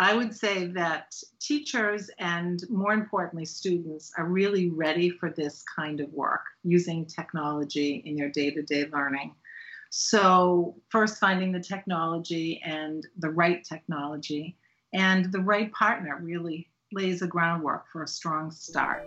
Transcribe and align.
I 0.00 0.14
would 0.14 0.32
say 0.32 0.66
that 0.68 1.14
teachers 1.40 2.08
and 2.18 2.62
more 2.70 2.92
importantly, 2.92 3.44
students 3.44 4.12
are 4.16 4.26
really 4.26 4.70
ready 4.70 5.10
for 5.10 5.30
this 5.30 5.64
kind 5.74 6.00
of 6.00 6.12
work 6.12 6.42
using 6.62 7.04
technology 7.04 8.02
in 8.06 8.16
your 8.16 8.30
day 8.30 8.50
to 8.52 8.62
day 8.62 8.86
learning. 8.92 9.34
So, 9.90 10.76
first, 10.90 11.18
finding 11.18 11.50
the 11.50 11.60
technology 11.60 12.60
and 12.64 13.04
the 13.18 13.30
right 13.30 13.64
technology 13.64 14.56
and 14.92 15.32
the 15.32 15.40
right 15.40 15.72
partner 15.72 16.18
really 16.22 16.68
lays 16.92 17.20
the 17.20 17.26
groundwork 17.26 17.86
for 17.90 18.02
a 18.02 18.08
strong 18.08 18.50
start. 18.50 19.02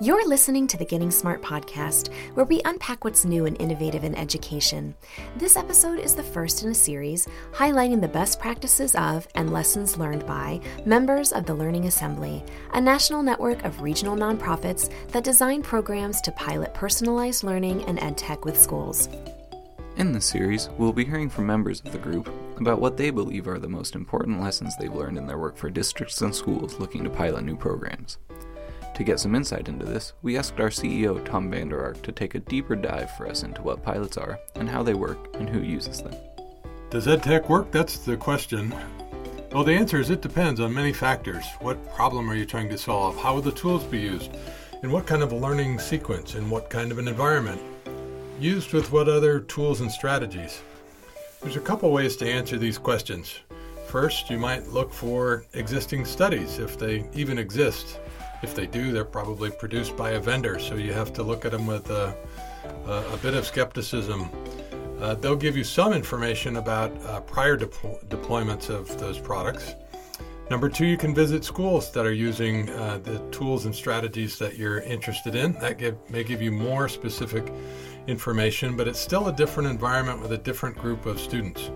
You're 0.00 0.28
listening 0.28 0.66
to 0.68 0.76
the 0.76 0.84
Getting 0.84 1.10
Smart 1.10 1.42
podcast, 1.42 2.12
where 2.34 2.44
we 2.44 2.60
unpack 2.64 3.04
what's 3.04 3.24
new 3.24 3.46
and 3.46 3.60
innovative 3.60 4.04
in 4.04 4.14
education. 4.14 4.94
This 5.36 5.56
episode 5.56 5.98
is 5.98 6.14
the 6.14 6.22
first 6.22 6.62
in 6.62 6.70
a 6.70 6.74
series 6.74 7.26
highlighting 7.52 8.00
the 8.00 8.08
best 8.08 8.40
practices 8.40 8.94
of 8.94 9.26
and 9.34 9.52
lessons 9.52 9.96
learned 9.96 10.26
by 10.26 10.60
members 10.84 11.32
of 11.32 11.46
the 11.46 11.54
Learning 11.54 11.86
Assembly, 11.86 12.44
a 12.72 12.80
national 12.80 13.22
network 13.22 13.64
of 13.64 13.80
regional 13.80 14.16
nonprofits 14.16 14.92
that 15.08 15.24
design 15.24 15.62
programs 15.62 16.20
to 16.22 16.32
pilot 16.32 16.74
personalized 16.74 17.44
learning 17.44 17.84
and 17.84 17.98
ed 18.00 18.18
tech 18.18 18.44
with 18.44 18.60
schools. 18.60 19.08
In 19.96 20.12
this 20.12 20.24
series, 20.24 20.70
we'll 20.78 20.92
be 20.92 21.04
hearing 21.04 21.28
from 21.28 21.46
members 21.46 21.80
of 21.80 21.92
the 21.92 21.98
group 21.98 22.32
about 22.58 22.80
what 22.80 22.96
they 22.96 23.10
believe 23.10 23.46
are 23.46 23.58
the 23.58 23.68
most 23.68 23.94
important 23.94 24.40
lessons 24.40 24.74
they've 24.76 24.92
learned 24.92 25.18
in 25.18 25.26
their 25.26 25.38
work 25.38 25.56
for 25.56 25.68
districts 25.68 26.22
and 26.22 26.34
schools 26.34 26.78
looking 26.78 27.04
to 27.04 27.10
pilot 27.10 27.44
new 27.44 27.56
programs. 27.56 28.18
To 28.94 29.04
get 29.04 29.18
some 29.18 29.34
insight 29.34 29.68
into 29.68 29.86
this, 29.86 30.12
we 30.20 30.36
asked 30.36 30.60
our 30.60 30.68
CEO, 30.68 31.24
Tom 31.24 31.50
Vander 31.50 31.82
Ark, 31.82 32.02
to 32.02 32.12
take 32.12 32.34
a 32.34 32.40
deeper 32.40 32.76
dive 32.76 33.10
for 33.16 33.26
us 33.26 33.42
into 33.42 33.62
what 33.62 33.82
pilots 33.82 34.18
are 34.18 34.38
and 34.54 34.68
how 34.68 34.82
they 34.82 34.92
work 34.92 35.34
and 35.38 35.48
who 35.48 35.60
uses 35.60 36.02
them. 36.02 36.14
Does 36.90 37.06
EdTech 37.06 37.48
work? 37.48 37.70
That's 37.72 37.96
the 37.98 38.18
question. 38.18 38.74
Well, 39.50 39.64
the 39.64 39.72
answer 39.72 39.98
is 39.98 40.10
it 40.10 40.20
depends 40.20 40.60
on 40.60 40.74
many 40.74 40.92
factors. 40.92 41.44
What 41.60 41.94
problem 41.94 42.30
are 42.30 42.34
you 42.34 42.44
trying 42.44 42.68
to 42.68 42.76
solve? 42.76 43.16
How 43.16 43.34
will 43.34 43.40
the 43.40 43.52
tools 43.52 43.84
be 43.84 43.98
used? 43.98 44.30
In 44.82 44.90
what 44.92 45.06
kind 45.06 45.22
of 45.22 45.32
a 45.32 45.36
learning 45.36 45.78
sequence? 45.78 46.34
In 46.34 46.50
what 46.50 46.68
kind 46.68 46.92
of 46.92 46.98
an 46.98 47.08
environment? 47.08 47.62
Used 48.38 48.74
with 48.74 48.92
what 48.92 49.08
other 49.08 49.40
tools 49.40 49.80
and 49.80 49.90
strategies? 49.90 50.60
There's 51.40 51.56
a 51.56 51.60
couple 51.60 51.90
ways 51.92 52.16
to 52.16 52.30
answer 52.30 52.58
these 52.58 52.76
questions. 52.76 53.40
First, 53.88 54.28
you 54.28 54.38
might 54.38 54.68
look 54.68 54.92
for 54.92 55.44
existing 55.54 56.04
studies, 56.04 56.58
if 56.58 56.78
they 56.78 57.06
even 57.14 57.38
exist. 57.38 58.00
If 58.42 58.54
they 58.56 58.66
do, 58.66 58.92
they're 58.92 59.04
probably 59.04 59.50
produced 59.50 59.96
by 59.96 60.10
a 60.10 60.20
vendor, 60.20 60.58
so 60.58 60.74
you 60.74 60.92
have 60.92 61.12
to 61.14 61.22
look 61.22 61.44
at 61.44 61.52
them 61.52 61.66
with 61.66 61.90
a, 61.90 62.16
a, 62.86 63.16
bit 63.18 63.34
of 63.34 63.46
skepticism. 63.46 64.28
Uh, 65.00 65.14
they'll 65.14 65.36
give 65.36 65.56
you 65.56 65.64
some 65.64 65.92
information 65.92 66.56
about 66.56 66.90
uh, 67.06 67.20
prior 67.20 67.56
deployments 67.56 68.68
of 68.68 68.98
those 68.98 69.18
products. 69.18 69.74
Number 70.50 70.68
two, 70.68 70.86
you 70.86 70.96
can 70.96 71.14
visit 71.14 71.44
schools 71.44 71.92
that 71.92 72.04
are 72.04 72.12
using 72.12 72.68
uh, 72.70 72.98
the 73.02 73.20
tools 73.30 73.64
and 73.64 73.74
strategies 73.74 74.38
that 74.38 74.58
you're 74.58 74.80
interested 74.80 75.34
in. 75.34 75.52
That 75.54 75.78
give, 75.78 75.96
may 76.10 76.24
give 76.24 76.42
you 76.42 76.50
more 76.50 76.88
specific 76.88 77.50
information, 78.06 78.76
but 78.76 78.88
it's 78.88 78.98
still 78.98 79.28
a 79.28 79.32
different 79.32 79.70
environment 79.70 80.20
with 80.20 80.32
a 80.32 80.38
different 80.38 80.76
group 80.76 81.06
of 81.06 81.20
students. 81.20 81.70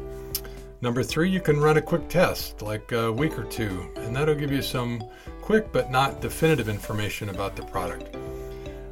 Number 0.83 1.03
three, 1.03 1.30
you 1.30 1.41
can 1.41 1.58
run 1.58 1.78
a 1.78 1.83
quick 1.83 2.08
test, 2.08 2.61
like 2.61 2.92
a 2.92 3.11
week 3.11 3.39
or 3.39 3.45
two, 3.45 3.91
and 3.97 4.14
that'll 4.14 4.34
give 4.34 4.53
you 4.53 4.61
some 4.61 5.03
quick 5.47 5.70
but 5.70 5.92
not 5.92 6.20
definitive 6.20 6.69
information 6.69 7.28
about 7.28 7.55
the 7.55 7.62
product. 7.62 8.16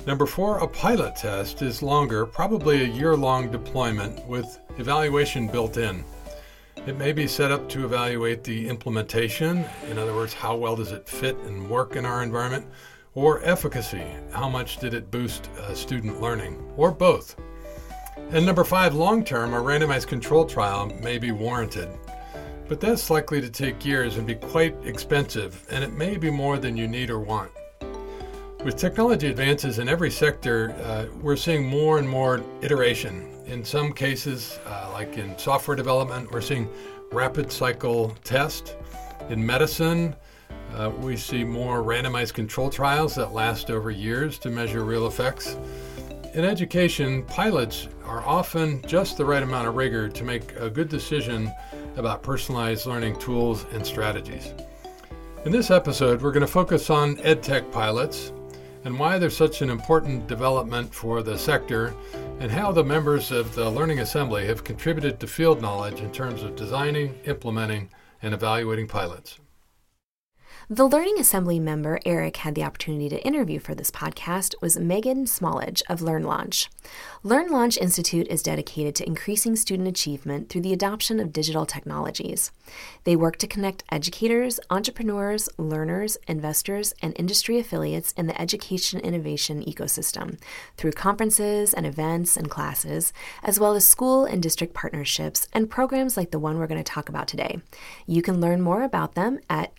Number 0.06 0.24
four, 0.24 0.58
a 0.58 0.68
pilot 0.68 1.16
test 1.16 1.62
is 1.62 1.82
longer, 1.82 2.24
probably 2.24 2.82
a 2.82 2.86
year 2.86 3.16
long 3.16 3.50
deployment 3.50 4.24
with 4.28 4.60
evaluation 4.78 5.48
built 5.48 5.78
in. 5.78 6.04
It 6.86 6.96
may 6.96 7.12
be 7.12 7.26
set 7.26 7.50
up 7.50 7.68
to 7.70 7.84
evaluate 7.84 8.44
the 8.44 8.68
implementation, 8.68 9.64
in 9.90 9.98
other 9.98 10.14
words, 10.14 10.32
how 10.32 10.54
well 10.54 10.76
does 10.76 10.92
it 10.92 11.08
fit 11.08 11.36
and 11.38 11.68
work 11.68 11.96
in 11.96 12.06
our 12.06 12.22
environment, 12.22 12.66
or 13.16 13.42
efficacy, 13.42 14.06
how 14.30 14.48
much 14.48 14.76
did 14.76 14.94
it 14.94 15.10
boost 15.10 15.50
uh, 15.58 15.74
student 15.74 16.20
learning, 16.20 16.62
or 16.76 16.92
both. 16.92 17.34
And 18.30 18.46
number 18.46 18.62
five, 18.62 18.94
long 18.94 19.24
term, 19.24 19.54
a 19.54 19.60
randomized 19.60 20.06
control 20.06 20.44
trial 20.44 20.86
may 21.02 21.18
be 21.18 21.32
warranted. 21.32 21.88
But 22.66 22.80
that's 22.80 23.10
likely 23.10 23.40
to 23.42 23.50
take 23.50 23.84
years 23.84 24.16
and 24.16 24.26
be 24.26 24.36
quite 24.36 24.74
expensive, 24.84 25.66
and 25.70 25.84
it 25.84 25.92
may 25.92 26.16
be 26.16 26.30
more 26.30 26.58
than 26.58 26.76
you 26.76 26.88
need 26.88 27.10
or 27.10 27.20
want. 27.20 27.50
With 28.64 28.76
technology 28.76 29.28
advances 29.28 29.78
in 29.78 29.88
every 29.88 30.10
sector, 30.10 30.74
uh, 30.82 31.04
we're 31.20 31.36
seeing 31.36 31.66
more 31.66 31.98
and 31.98 32.08
more 32.08 32.42
iteration. 32.62 33.28
In 33.44 33.62
some 33.62 33.92
cases, 33.92 34.58
uh, 34.66 34.88
like 34.94 35.18
in 35.18 35.36
software 35.36 35.76
development, 35.76 36.32
we're 36.32 36.40
seeing 36.40 36.70
rapid 37.12 37.52
cycle 37.52 38.16
test. 38.24 38.76
In 39.28 39.44
medicine, 39.44 40.16
uh, 40.74 40.90
we 40.98 41.18
see 41.18 41.44
more 41.44 41.82
randomized 41.82 42.32
control 42.32 42.70
trials 42.70 43.14
that 43.16 43.34
last 43.34 43.70
over 43.70 43.90
years 43.90 44.38
to 44.38 44.48
measure 44.48 44.82
real 44.82 45.06
effects. 45.06 45.58
In 46.32 46.44
education, 46.44 47.22
pilots 47.24 47.88
are 48.06 48.22
often 48.22 48.80
just 48.86 49.18
the 49.18 49.24
right 49.24 49.42
amount 49.42 49.68
of 49.68 49.76
rigor 49.76 50.08
to 50.08 50.24
make 50.24 50.56
a 50.56 50.70
good 50.70 50.88
decision 50.88 51.52
about 51.96 52.22
personalized 52.22 52.86
learning 52.86 53.18
tools 53.18 53.66
and 53.72 53.86
strategies. 53.86 54.52
In 55.44 55.52
this 55.52 55.70
episode, 55.70 56.22
we're 56.22 56.32
going 56.32 56.40
to 56.40 56.46
focus 56.46 56.90
on 56.90 57.16
EdTech 57.16 57.70
pilots 57.70 58.32
and 58.84 58.98
why 58.98 59.18
they're 59.18 59.30
such 59.30 59.62
an 59.62 59.70
important 59.70 60.26
development 60.26 60.94
for 60.94 61.22
the 61.22 61.38
sector, 61.38 61.94
and 62.38 62.50
how 62.50 62.70
the 62.70 62.84
members 62.84 63.30
of 63.32 63.54
the 63.54 63.68
Learning 63.68 64.00
Assembly 64.00 64.46
have 64.46 64.62
contributed 64.62 65.18
to 65.18 65.26
field 65.26 65.62
knowledge 65.62 66.00
in 66.00 66.12
terms 66.12 66.42
of 66.42 66.54
designing, 66.54 67.18
implementing, 67.24 67.88
and 68.22 68.34
evaluating 68.34 68.86
pilots. 68.86 69.38
The 70.70 70.88
Learning 70.88 71.18
Assembly 71.18 71.60
member 71.60 72.00
Eric 72.06 72.38
had 72.38 72.54
the 72.54 72.64
opportunity 72.64 73.10
to 73.10 73.22
interview 73.22 73.58
for 73.58 73.74
this 73.74 73.90
podcast 73.90 74.54
was 74.62 74.78
Megan 74.78 75.26
Smallidge 75.26 75.82
of 75.90 76.00
Learn 76.00 76.22
Launch. 76.22 76.70
Learn 77.22 77.50
Launch 77.50 77.76
Institute 77.76 78.26
is 78.28 78.42
dedicated 78.42 78.94
to 78.94 79.06
increasing 79.06 79.56
student 79.56 79.88
achievement 79.88 80.48
through 80.48 80.62
the 80.62 80.72
adoption 80.72 81.20
of 81.20 81.34
digital 81.34 81.66
technologies. 81.66 82.50
They 83.04 83.14
work 83.14 83.36
to 83.38 83.46
connect 83.46 83.84
educators, 83.90 84.58
entrepreneurs, 84.70 85.50
learners, 85.58 86.16
investors, 86.26 86.94
and 87.02 87.14
industry 87.18 87.58
affiliates 87.58 88.12
in 88.12 88.26
the 88.26 88.40
education 88.40 89.00
innovation 89.00 89.62
ecosystem 89.64 90.40
through 90.78 90.92
conferences 90.92 91.74
and 91.74 91.84
events 91.84 92.38
and 92.38 92.48
classes, 92.48 93.12
as 93.42 93.60
well 93.60 93.74
as 93.74 93.86
school 93.86 94.24
and 94.24 94.42
district 94.42 94.72
partnerships 94.72 95.46
and 95.52 95.68
programs 95.68 96.16
like 96.16 96.30
the 96.30 96.38
one 96.38 96.58
we're 96.58 96.66
going 96.66 96.82
to 96.82 96.90
talk 96.90 97.10
about 97.10 97.28
today. 97.28 97.58
You 98.06 98.22
can 98.22 98.40
learn 98.40 98.62
more 98.62 98.82
about 98.82 99.14
them 99.14 99.40
at 99.50 99.74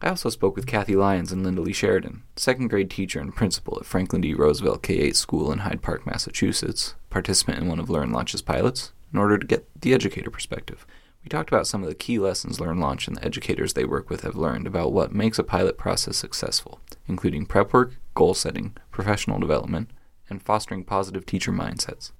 I 0.00 0.08
also 0.08 0.30
spoke 0.30 0.54
with 0.54 0.66
Cathy 0.66 0.94
Lyons 0.94 1.32
and 1.32 1.44
Lynda-Lee 1.44 1.72
Sheridan, 1.72 2.22
second 2.36 2.68
grade 2.68 2.88
teacher 2.88 3.18
and 3.18 3.34
principal 3.34 3.78
at 3.80 3.86
Franklin 3.86 4.22
D. 4.22 4.32
Roosevelt 4.32 4.82
K 4.82 4.94
8 4.94 5.16
School 5.16 5.50
in 5.50 5.58
Hyde 5.60 5.82
Park, 5.82 6.06
Massachusetts, 6.06 6.94
participant 7.10 7.58
in 7.58 7.68
one 7.68 7.80
of 7.80 7.90
Learn 7.90 8.12
Launch's 8.12 8.40
pilots, 8.40 8.92
in 9.12 9.18
order 9.18 9.38
to 9.38 9.46
get 9.46 9.68
the 9.80 9.92
educator 9.92 10.30
perspective. 10.30 10.86
We 11.24 11.28
talked 11.28 11.50
about 11.50 11.66
some 11.66 11.82
of 11.82 11.88
the 11.88 11.96
key 11.96 12.20
lessons 12.20 12.60
Learn 12.60 12.78
Launch 12.78 13.08
and 13.08 13.16
the 13.16 13.24
educators 13.24 13.72
they 13.72 13.84
work 13.84 14.08
with 14.08 14.22
have 14.22 14.36
learned 14.36 14.68
about 14.68 14.92
what 14.92 15.12
makes 15.12 15.38
a 15.38 15.44
pilot 15.44 15.76
process 15.76 16.16
successful, 16.16 16.80
including 17.08 17.44
prep 17.44 17.72
work, 17.72 17.96
goal 18.14 18.34
setting, 18.34 18.76
professional 18.92 19.40
development, 19.40 19.90
and 20.30 20.40
fostering 20.40 20.84
positive 20.84 21.26
teacher 21.26 21.50
mindsets. 21.50 22.12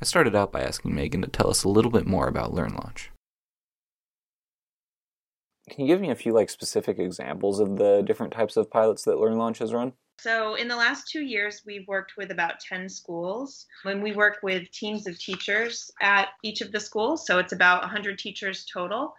I 0.00 0.06
started 0.06 0.34
out 0.34 0.50
by 0.50 0.62
asking 0.62 0.94
Megan 0.94 1.20
to 1.22 1.28
tell 1.28 1.50
us 1.50 1.62
a 1.62 1.68
little 1.68 1.90
bit 1.90 2.06
more 2.06 2.26
about 2.26 2.54
LearnLaunch. 2.54 3.08
Can 5.70 5.86
you 5.86 5.86
give 5.86 6.00
me 6.00 6.10
a 6.10 6.16
few 6.16 6.32
like 6.32 6.50
specific 6.50 6.98
examples 6.98 7.60
of 7.60 7.76
the 7.76 8.02
different 8.02 8.32
types 8.32 8.56
of 8.56 8.70
pilots 8.70 9.04
that 9.04 9.18
Learn 9.18 9.38
Launch 9.38 9.58
has 9.58 9.72
run? 9.72 9.92
So, 10.18 10.54
in 10.54 10.68
the 10.68 10.76
last 10.76 11.08
two 11.08 11.22
years, 11.22 11.62
we've 11.66 11.86
worked 11.88 12.12
with 12.16 12.30
about 12.30 12.60
10 12.60 12.88
schools. 12.88 13.66
When 13.82 14.02
we 14.02 14.12
work 14.12 14.38
with 14.42 14.70
teams 14.70 15.08
of 15.08 15.18
teachers 15.18 15.90
at 16.00 16.28
each 16.44 16.60
of 16.60 16.70
the 16.70 16.78
schools, 16.78 17.26
so 17.26 17.38
it's 17.38 17.52
about 17.52 17.82
100 17.82 18.18
teachers 18.18 18.64
total. 18.72 19.14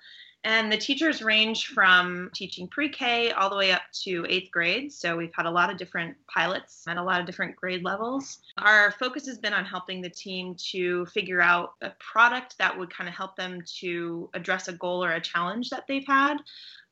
And 0.45 0.69
the 0.69 0.77
teachers 0.77 1.21
range 1.21 1.68
from 1.68 2.29
teaching 2.33 2.68
pre 2.68 2.89
K 2.89 3.31
all 3.31 3.50
the 3.50 3.56
way 3.56 3.71
up 3.71 3.83
to 4.03 4.25
eighth 4.27 4.51
grade. 4.51 4.91
So 4.91 5.15
we've 5.15 5.33
had 5.33 5.45
a 5.45 5.51
lot 5.51 5.71
of 5.71 5.77
different 5.77 6.18
pilots 6.27 6.83
at 6.85 6.97
a 6.97 7.03
lot 7.03 7.21
of 7.21 7.25
different 7.25 7.56
grade 7.56 7.83
levels. 7.83 8.39
Our 8.57 8.91
focus 8.91 9.25
has 9.27 9.38
been 9.38 9.53
on 9.53 9.63
helping 9.63 10.01
the 10.01 10.09
team 10.09 10.56
to 10.71 11.06
figure 11.07 11.39
out 11.39 11.75
a 11.81 11.91
product 12.00 12.57
that 12.57 12.77
would 12.77 12.94
kind 12.94 13.07
of 13.07 13.15
help 13.15 13.38
them 13.38 13.62
to 13.79 14.29
address 14.33 14.68
a 14.68 14.73
goal 14.73 15.03
or 15.03 15.13
a 15.13 15.21
challenge 15.21 15.69
that 15.69 15.85
they've 15.88 16.06
had. 16.06 16.38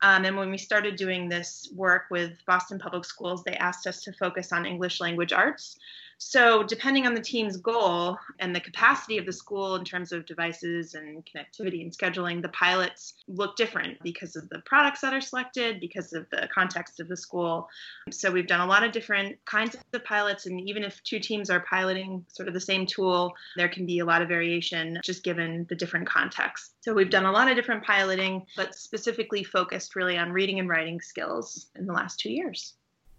Um, 0.00 0.24
and 0.24 0.36
when 0.36 0.50
we 0.50 0.58
started 0.58 0.96
doing 0.96 1.28
this 1.28 1.70
work 1.76 2.04
with 2.10 2.32
Boston 2.46 2.78
Public 2.78 3.04
Schools, 3.04 3.44
they 3.44 3.54
asked 3.54 3.86
us 3.86 4.02
to 4.02 4.12
focus 4.14 4.52
on 4.52 4.66
English 4.66 5.00
language 5.00 5.32
arts. 5.32 5.78
So, 6.24 6.62
depending 6.62 7.04
on 7.04 7.14
the 7.14 7.20
team's 7.20 7.56
goal 7.56 8.16
and 8.38 8.54
the 8.54 8.60
capacity 8.60 9.18
of 9.18 9.26
the 9.26 9.32
school 9.32 9.74
in 9.74 9.84
terms 9.84 10.12
of 10.12 10.24
devices 10.24 10.94
and 10.94 11.26
connectivity 11.26 11.82
and 11.82 11.90
scheduling, 11.90 12.40
the 12.40 12.48
pilots 12.50 13.14
look 13.26 13.56
different 13.56 13.98
because 14.04 14.36
of 14.36 14.48
the 14.48 14.62
products 14.64 15.00
that 15.00 15.12
are 15.12 15.20
selected, 15.20 15.80
because 15.80 16.12
of 16.12 16.26
the 16.30 16.48
context 16.54 17.00
of 17.00 17.08
the 17.08 17.16
school. 17.16 17.68
So, 18.12 18.30
we've 18.30 18.46
done 18.46 18.60
a 18.60 18.66
lot 18.66 18.84
of 18.84 18.92
different 18.92 19.44
kinds 19.46 19.74
of 19.74 20.04
pilots, 20.04 20.46
and 20.46 20.60
even 20.68 20.84
if 20.84 21.02
two 21.02 21.18
teams 21.18 21.50
are 21.50 21.66
piloting 21.68 22.24
sort 22.28 22.46
of 22.46 22.54
the 22.54 22.60
same 22.60 22.86
tool, 22.86 23.32
there 23.56 23.68
can 23.68 23.84
be 23.84 23.98
a 23.98 24.04
lot 24.04 24.22
of 24.22 24.28
variation 24.28 25.00
just 25.02 25.24
given 25.24 25.66
the 25.68 25.74
different 25.74 26.06
context. 26.06 26.76
So, 26.82 26.94
we've 26.94 27.10
done 27.10 27.26
a 27.26 27.32
lot 27.32 27.50
of 27.50 27.56
different 27.56 27.84
piloting, 27.84 28.46
but 28.56 28.76
specifically 28.76 29.42
focused 29.42 29.96
really 29.96 30.16
on 30.16 30.30
reading 30.30 30.60
and 30.60 30.68
writing 30.68 31.00
skills 31.00 31.66
in 31.74 31.84
the 31.84 31.92
last 31.92 32.20
two 32.20 32.30
years. 32.30 32.74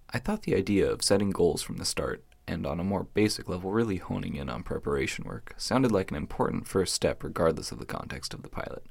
I 0.09 0.19
thought 0.19 0.43
the 0.43 0.55
idea 0.55 0.89
of 0.89 1.03
setting 1.03 1.31
goals 1.31 1.61
from 1.61 1.77
the 1.77 1.85
start 1.85 2.23
and 2.47 2.65
on 2.65 2.79
a 2.79 2.83
more 2.83 3.03
basic 3.03 3.47
level, 3.47 3.71
really 3.71 3.97
honing 3.97 4.35
in 4.35 4.49
on 4.49 4.63
preparation 4.63 5.25
work 5.25 5.53
sounded 5.57 5.91
like 5.91 6.11
an 6.11 6.17
important 6.17 6.67
first 6.67 6.93
step 6.93 7.23
regardless 7.23 7.71
of 7.71 7.79
the 7.79 7.85
context 7.85 8.33
of 8.33 8.41
the 8.41 8.49
pilot. 8.49 8.85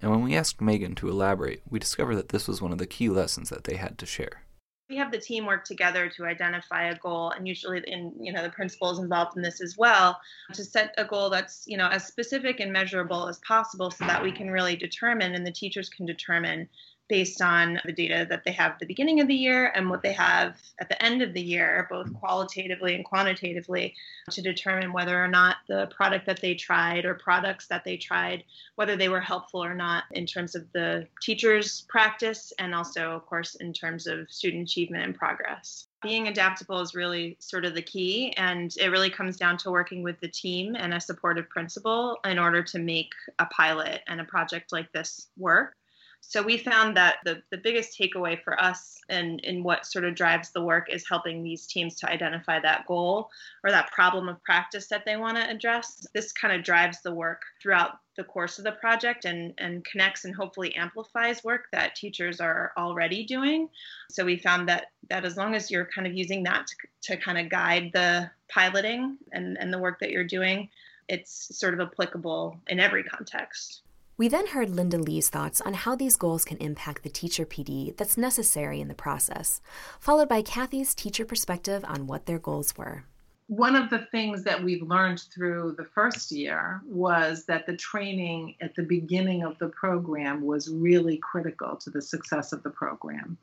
And 0.00 0.10
when 0.10 0.22
we 0.22 0.36
asked 0.36 0.60
Megan 0.60 0.94
to 0.96 1.08
elaborate, 1.08 1.62
we 1.68 1.78
discovered 1.78 2.16
that 2.16 2.28
this 2.28 2.46
was 2.46 2.62
one 2.62 2.72
of 2.72 2.78
the 2.78 2.86
key 2.86 3.08
lessons 3.08 3.50
that 3.50 3.64
they 3.64 3.76
had 3.76 3.98
to 3.98 4.06
share. 4.06 4.42
We 4.88 4.96
have 4.96 5.12
the 5.12 5.18
team 5.18 5.44
work 5.44 5.64
together 5.64 6.08
to 6.16 6.24
identify 6.24 6.88
a 6.88 6.96
goal, 6.96 7.30
and 7.30 7.46
usually, 7.46 7.82
in 7.86 8.14
you 8.18 8.32
know, 8.32 8.42
the 8.42 8.48
principal 8.48 8.90
is 8.90 8.98
involved 8.98 9.36
in 9.36 9.42
this 9.42 9.60
as 9.60 9.76
well, 9.76 10.18
to 10.54 10.64
set 10.64 10.94
a 10.96 11.04
goal 11.04 11.28
that's 11.28 11.64
you 11.66 11.76
know 11.76 11.88
as 11.88 12.06
specific 12.06 12.60
and 12.60 12.72
measurable 12.72 13.28
as 13.28 13.38
possible, 13.46 13.90
so 13.90 14.06
that 14.06 14.22
we 14.22 14.32
can 14.32 14.50
really 14.50 14.76
determine, 14.76 15.34
and 15.34 15.46
the 15.46 15.52
teachers 15.52 15.90
can 15.90 16.06
determine 16.06 16.66
based 17.08 17.40
on 17.40 17.80
the 17.84 17.92
data 17.92 18.26
that 18.28 18.44
they 18.44 18.52
have 18.52 18.72
at 18.72 18.78
the 18.78 18.86
beginning 18.86 19.20
of 19.20 19.28
the 19.28 19.34
year 19.34 19.72
and 19.74 19.88
what 19.88 20.02
they 20.02 20.12
have 20.12 20.56
at 20.80 20.88
the 20.88 21.02
end 21.02 21.22
of 21.22 21.32
the 21.32 21.40
year, 21.40 21.86
both 21.90 22.12
qualitatively 22.14 22.94
and 22.94 23.04
quantitatively, 23.04 23.94
to 24.30 24.42
determine 24.42 24.92
whether 24.92 25.22
or 25.22 25.28
not 25.28 25.56
the 25.68 25.86
product 25.94 26.26
that 26.26 26.40
they 26.40 26.54
tried 26.54 27.04
or 27.04 27.14
products 27.14 27.66
that 27.66 27.84
they 27.84 27.96
tried, 27.96 28.44
whether 28.76 28.96
they 28.96 29.08
were 29.08 29.20
helpful 29.20 29.62
or 29.62 29.74
not 29.74 30.04
in 30.12 30.26
terms 30.26 30.54
of 30.54 30.70
the 30.72 31.06
teacher's 31.22 31.82
practice 31.88 32.52
and 32.58 32.74
also, 32.74 33.12
of 33.12 33.26
course, 33.26 33.54
in 33.56 33.72
terms 33.72 34.06
of 34.06 34.30
student 34.30 34.68
achievement 34.68 35.04
and 35.04 35.14
progress. 35.14 35.86
Being 36.00 36.28
adaptable 36.28 36.80
is 36.80 36.94
really 36.94 37.36
sort 37.40 37.64
of 37.64 37.74
the 37.74 37.82
key, 37.82 38.32
and 38.36 38.72
it 38.80 38.88
really 38.88 39.10
comes 39.10 39.36
down 39.36 39.56
to 39.58 39.70
working 39.70 40.04
with 40.04 40.20
the 40.20 40.28
team 40.28 40.76
and 40.76 40.94
a 40.94 41.00
supportive 41.00 41.48
principal 41.48 42.18
in 42.24 42.38
order 42.38 42.62
to 42.62 42.78
make 42.78 43.10
a 43.40 43.46
pilot 43.46 44.02
and 44.06 44.20
a 44.20 44.24
project 44.24 44.70
like 44.70 44.92
this 44.92 45.28
work. 45.36 45.74
So 46.20 46.42
we 46.42 46.58
found 46.58 46.94
that 46.96 47.16
the, 47.24 47.42
the 47.50 47.56
biggest 47.56 47.98
takeaway 47.98 48.42
for 48.42 48.60
us 48.60 48.98
and, 49.08 49.40
in 49.40 49.62
what 49.62 49.86
sort 49.86 50.04
of 50.04 50.14
drives 50.14 50.50
the 50.50 50.62
work 50.62 50.92
is 50.92 51.08
helping 51.08 51.42
these 51.42 51.66
teams 51.66 51.94
to 51.96 52.10
identify 52.10 52.60
that 52.60 52.86
goal 52.86 53.30
or 53.64 53.70
that 53.70 53.90
problem 53.92 54.28
of 54.28 54.42
practice 54.44 54.88
that 54.88 55.06
they 55.06 55.16
want 55.16 55.38
to 55.38 55.50
address. 55.50 56.06
This 56.12 56.32
kind 56.32 56.54
of 56.54 56.62
drives 56.62 57.00
the 57.00 57.14
work 57.14 57.42
throughout 57.62 57.92
the 58.18 58.24
course 58.24 58.58
of 58.58 58.64
the 58.64 58.72
project 58.72 59.24
and, 59.24 59.54
and 59.56 59.84
connects 59.86 60.26
and 60.26 60.34
hopefully 60.34 60.74
amplifies 60.74 61.42
work 61.44 61.68
that 61.72 61.94
teachers 61.94 62.40
are 62.40 62.72
already 62.76 63.24
doing. 63.24 63.70
So 64.10 64.24
we 64.24 64.36
found 64.36 64.68
that 64.68 64.90
that 65.08 65.24
as 65.24 65.36
long 65.36 65.54
as 65.54 65.70
you're 65.70 65.86
kind 65.86 66.06
of 66.06 66.12
using 66.12 66.42
that 66.42 66.66
to, 66.66 66.74
to 67.14 67.16
kind 67.16 67.38
of 67.38 67.48
guide 67.48 67.90
the 67.94 68.30
piloting 68.50 69.16
and, 69.32 69.56
and 69.58 69.72
the 69.72 69.78
work 69.78 69.98
that 70.00 70.10
you're 70.10 70.24
doing, 70.24 70.68
it's 71.08 71.56
sort 71.58 71.72
of 71.72 71.80
applicable 71.80 72.58
in 72.66 72.80
every 72.80 73.04
context. 73.04 73.82
We 74.18 74.26
then 74.26 74.48
heard 74.48 74.70
Lynda-Lee's 74.70 75.28
thoughts 75.28 75.60
on 75.60 75.74
how 75.74 75.94
these 75.94 76.16
goals 76.16 76.44
can 76.44 76.56
impact 76.56 77.04
the 77.04 77.08
teacher 77.08 77.46
PD 77.46 77.96
that's 77.96 78.16
necessary 78.16 78.80
in 78.80 78.88
the 78.88 78.94
process, 78.94 79.60
followed 80.00 80.28
by 80.28 80.42
Cathy's 80.42 80.92
teacher 80.92 81.24
perspective 81.24 81.84
on 81.86 82.08
what 82.08 82.26
their 82.26 82.40
goals 82.40 82.76
were. 82.76 83.04
One 83.46 83.76
of 83.76 83.90
the 83.90 84.08
things 84.10 84.42
that 84.42 84.64
we've 84.64 84.82
learned 84.82 85.22
through 85.32 85.76
the 85.78 85.84
first 85.84 86.32
year 86.32 86.80
was 86.84 87.44
that 87.44 87.64
the 87.66 87.76
training 87.76 88.56
at 88.60 88.74
the 88.74 88.82
beginning 88.82 89.44
of 89.44 89.56
the 89.58 89.68
program 89.68 90.42
was 90.42 90.68
really 90.68 91.18
critical 91.18 91.76
to 91.76 91.88
the 91.88 92.02
success 92.02 92.52
of 92.52 92.64
the 92.64 92.70
program. 92.70 93.38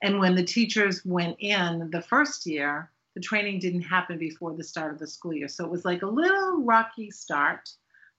And 0.00 0.18
when 0.20 0.34
the 0.34 0.42
teachers 0.42 1.04
went 1.04 1.36
in 1.38 1.90
the 1.92 2.00
first 2.00 2.46
year, 2.46 2.90
the 3.14 3.20
training 3.20 3.58
didn't 3.58 3.82
happen 3.82 4.16
before 4.16 4.54
the 4.54 4.64
start 4.64 4.90
of 4.90 4.98
the 4.98 5.06
school 5.06 5.34
year. 5.34 5.48
So 5.48 5.66
it 5.66 5.70
was 5.70 5.84
like 5.84 6.00
a 6.00 6.06
little 6.06 6.62
rocky 6.62 7.10
start 7.10 7.68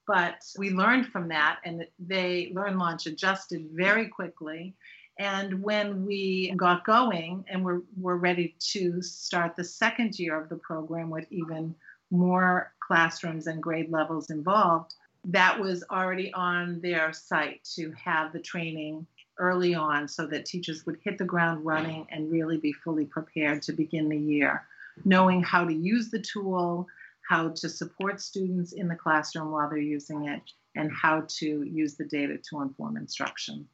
but 0.08 0.44
we 0.58 0.70
learned 0.70 1.08
from 1.08 1.28
that, 1.30 1.60
and 1.66 1.86
they 2.00 2.52
Learn 2.54 2.78
Launch 2.78 3.06
adjusted 3.06 3.68
very 3.72 4.08
quickly. 4.08 4.76
And 5.18 5.64
when 5.64 6.06
we 6.06 6.54
got 6.58 6.86
going 6.86 7.46
and 7.50 7.64
we're, 7.64 7.82
we're 7.98 8.18
ready 8.18 8.56
to 8.72 9.02
start 9.02 9.56
the 9.56 9.64
second 9.64 10.20
year 10.20 10.40
of 10.40 10.50
the 10.50 10.58
program 10.58 11.10
with 11.10 11.26
even 11.32 11.74
more 12.12 12.74
classrooms 12.86 13.48
and 13.48 13.64
grade 13.64 13.90
levels 13.90 14.30
involved, 14.30 14.94
that 15.26 15.60
was 15.60 15.84
already 15.90 16.34
on 16.34 16.82
their 16.82 17.14
site 17.14 17.64
to 17.76 17.92
have 17.94 18.34
the 18.34 18.40
training 18.40 19.08
early 19.40 19.74
on 19.74 20.08
so 20.08 20.26
that 20.28 20.46
teachers 20.46 20.86
would 20.86 20.98
hit 21.04 21.18
the 21.18 21.26
ground 21.26 21.66
running 21.66 22.06
and 22.10 22.32
really 22.32 22.58
be 22.58 22.72
fully 22.72 23.06
prepared 23.06 23.62
to 23.62 23.74
begin 23.74 24.10
the 24.10 24.18
year, 24.18 24.66
knowing 25.04 25.42
how 25.42 25.66
to 25.66 25.74
use 25.74 26.10
the 26.10 26.20
tool, 26.20 26.88
how 27.30 27.50
to 27.50 27.70
support 27.70 28.22
students 28.22 28.74
in 28.74 28.88
the 28.88 28.96
classroom 28.96 29.52
while 29.52 29.70
they're 29.70 29.80
using 29.80 30.28
it, 30.28 30.42
and 30.76 30.92
how 30.92 31.26
to 31.28 31.64
use 31.64 31.96
the 31.96 32.06
data 32.06 32.38
to 32.50 32.62
inform 32.62 32.98
instruction. 32.98 33.68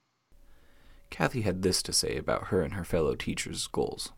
Cathy 1.10 1.42
had 1.42 1.62
this 1.62 1.84
to 1.84 1.94
say 1.94 2.16
about 2.16 2.48
her 2.48 2.62
and 2.62 2.74
her 2.76 2.86
fellow 2.86 3.16
teachers' 3.16 3.68
goals. 3.68 4.12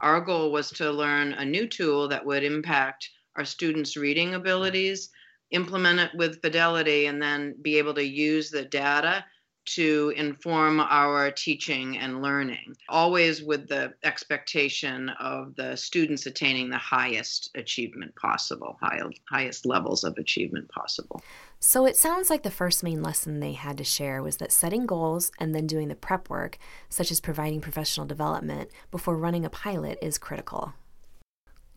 Our 0.00 0.20
goal 0.20 0.52
was 0.52 0.70
to 0.72 0.90
learn 0.90 1.32
a 1.32 1.44
new 1.44 1.66
tool 1.66 2.08
that 2.08 2.24
would 2.24 2.44
impact 2.44 3.08
our 3.36 3.44
students' 3.44 3.96
reading 3.96 4.34
abilities, 4.34 5.10
implement 5.50 6.00
it 6.00 6.10
with 6.14 6.40
fidelity, 6.40 7.06
and 7.06 7.20
then 7.20 7.56
be 7.62 7.78
able 7.78 7.94
to 7.94 8.04
use 8.04 8.50
the 8.50 8.64
data 8.64 9.24
to 9.64 10.12
inform 10.16 10.80
our 10.80 11.30
teaching 11.30 11.98
and 11.98 12.22
learning, 12.22 12.74
always 12.88 13.42
with 13.42 13.68
the 13.68 13.94
expectation 14.02 15.08
of 15.20 15.54
the 15.56 15.76
students 15.76 16.26
attaining 16.26 16.70
the 16.70 16.78
highest 16.78 17.50
achievement 17.54 18.14
possible, 18.16 18.76
high, 18.80 19.00
highest 19.28 19.66
levels 19.66 20.04
of 20.04 20.16
achievement 20.18 20.68
possible. 20.68 21.22
So 21.60 21.86
it 21.86 21.96
sounds 21.96 22.28
like 22.28 22.42
the 22.42 22.50
first 22.50 22.82
main 22.82 23.02
lesson 23.02 23.38
they 23.38 23.52
had 23.52 23.78
to 23.78 23.84
share 23.84 24.22
was 24.22 24.38
that 24.38 24.50
setting 24.52 24.84
goals 24.84 25.30
and 25.38 25.54
then 25.54 25.66
doing 25.66 25.88
the 25.88 25.94
prep 25.94 26.28
work, 26.28 26.58
such 26.88 27.10
as 27.10 27.20
providing 27.20 27.60
professional 27.60 28.06
development 28.06 28.70
before 28.90 29.16
running 29.16 29.44
a 29.44 29.50
pilot, 29.50 29.98
is 30.02 30.18
critical. 30.18 30.74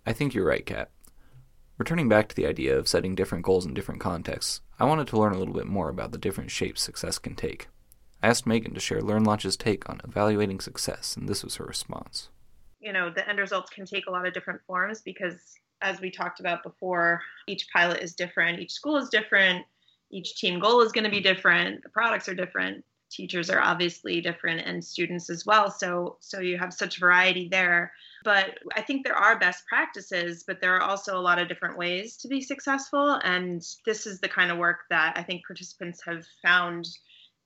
I 0.06 0.14
think 0.14 0.34
you're 0.34 0.46
right, 0.46 0.66
Kat. 0.66 0.90
Returning 1.78 2.08
back 2.08 2.30
to 2.30 2.36
the 2.36 2.48
idea 2.48 2.78
of 2.78 2.88
setting 2.88 3.16
different 3.16 3.44
goals 3.44 3.66
in 3.66 3.74
different 3.74 4.00
contexts, 4.00 4.62
I 4.80 4.86
wanted 4.86 5.08
to 5.08 5.18
learn 5.18 5.34
a 5.34 5.38
little 5.38 5.54
bit 5.54 5.68
more 5.68 5.90
about 5.90 6.12
the 6.12 6.18
different 6.18 6.50
shapes 6.50 6.82
success 6.82 7.20
can 7.20 7.36
take. 7.36 7.68
Asked 8.26 8.48
Megan 8.48 8.74
to 8.74 8.80
share 8.80 9.04
Learn 9.04 9.24
Launch's 9.24 9.56
take 9.56 9.88
on 9.88 10.02
evaluating 10.04 10.60
success, 10.60 11.16
and 11.16 11.30
this 11.30 11.44
was 11.44 11.58
her 11.58 11.64
response. 11.64 12.30
You 12.80 12.92
know, 12.92 13.12
the 13.12 13.30
end 13.30 13.38
results 13.38 13.70
can 13.70 13.86
take 13.86 14.08
a 14.08 14.12
lot 14.12 14.26
of 14.26 14.34
different 14.34 14.62
forms 14.66 15.02
because, 15.02 15.54
as 15.84 16.02
we 16.02 16.10
talked 16.10 16.40
about 16.40 16.64
before, 16.64 17.22
each 17.46 17.68
pilot 17.72 18.02
is 18.02 18.16
different, 18.16 18.60
each 18.60 18.72
school 18.72 18.98
is 18.98 19.10
different, 19.10 19.64
each 20.10 20.38
team 20.38 20.60
goal 20.60 20.82
is 20.82 20.92
going 20.92 21.04
to 21.04 21.12
be 21.12 21.22
different, 21.22 21.84
the 21.84 21.90
products 21.90 22.28
are 22.28 22.34
different, 22.34 22.84
teachers 23.12 23.52
are 23.52 23.62
obviously 23.62 24.22
different, 24.22 24.62
and 24.62 24.84
students 24.84 25.30
as 25.30 25.46
well. 25.46 25.70
So, 25.70 26.18
so 26.20 26.40
you 26.40 26.58
have 26.58 26.74
such 26.74 27.00
variety 27.00 27.48
there. 27.48 27.92
But 28.24 28.58
I 28.76 28.82
think 28.82 29.06
there 29.06 29.16
are 29.16 29.38
best 29.38 29.68
practices, 29.68 30.44
but 30.48 30.60
there 30.60 30.76
are 30.76 30.82
also 30.82 31.16
a 31.16 31.22
lot 31.22 31.38
of 31.38 31.48
different 31.48 31.78
ways 31.78 32.18
to 32.18 32.28
be 32.28 32.42
successful. 32.42 33.20
And 33.24 33.64
this 33.86 34.08
is 34.08 34.20
the 34.20 34.30
kind 34.30 34.50
of 34.50 34.58
work 34.58 34.80
that 34.90 35.16
I 35.16 35.22
think 35.22 35.46
participants 35.46 36.02
have 36.08 36.26
found 36.42 36.88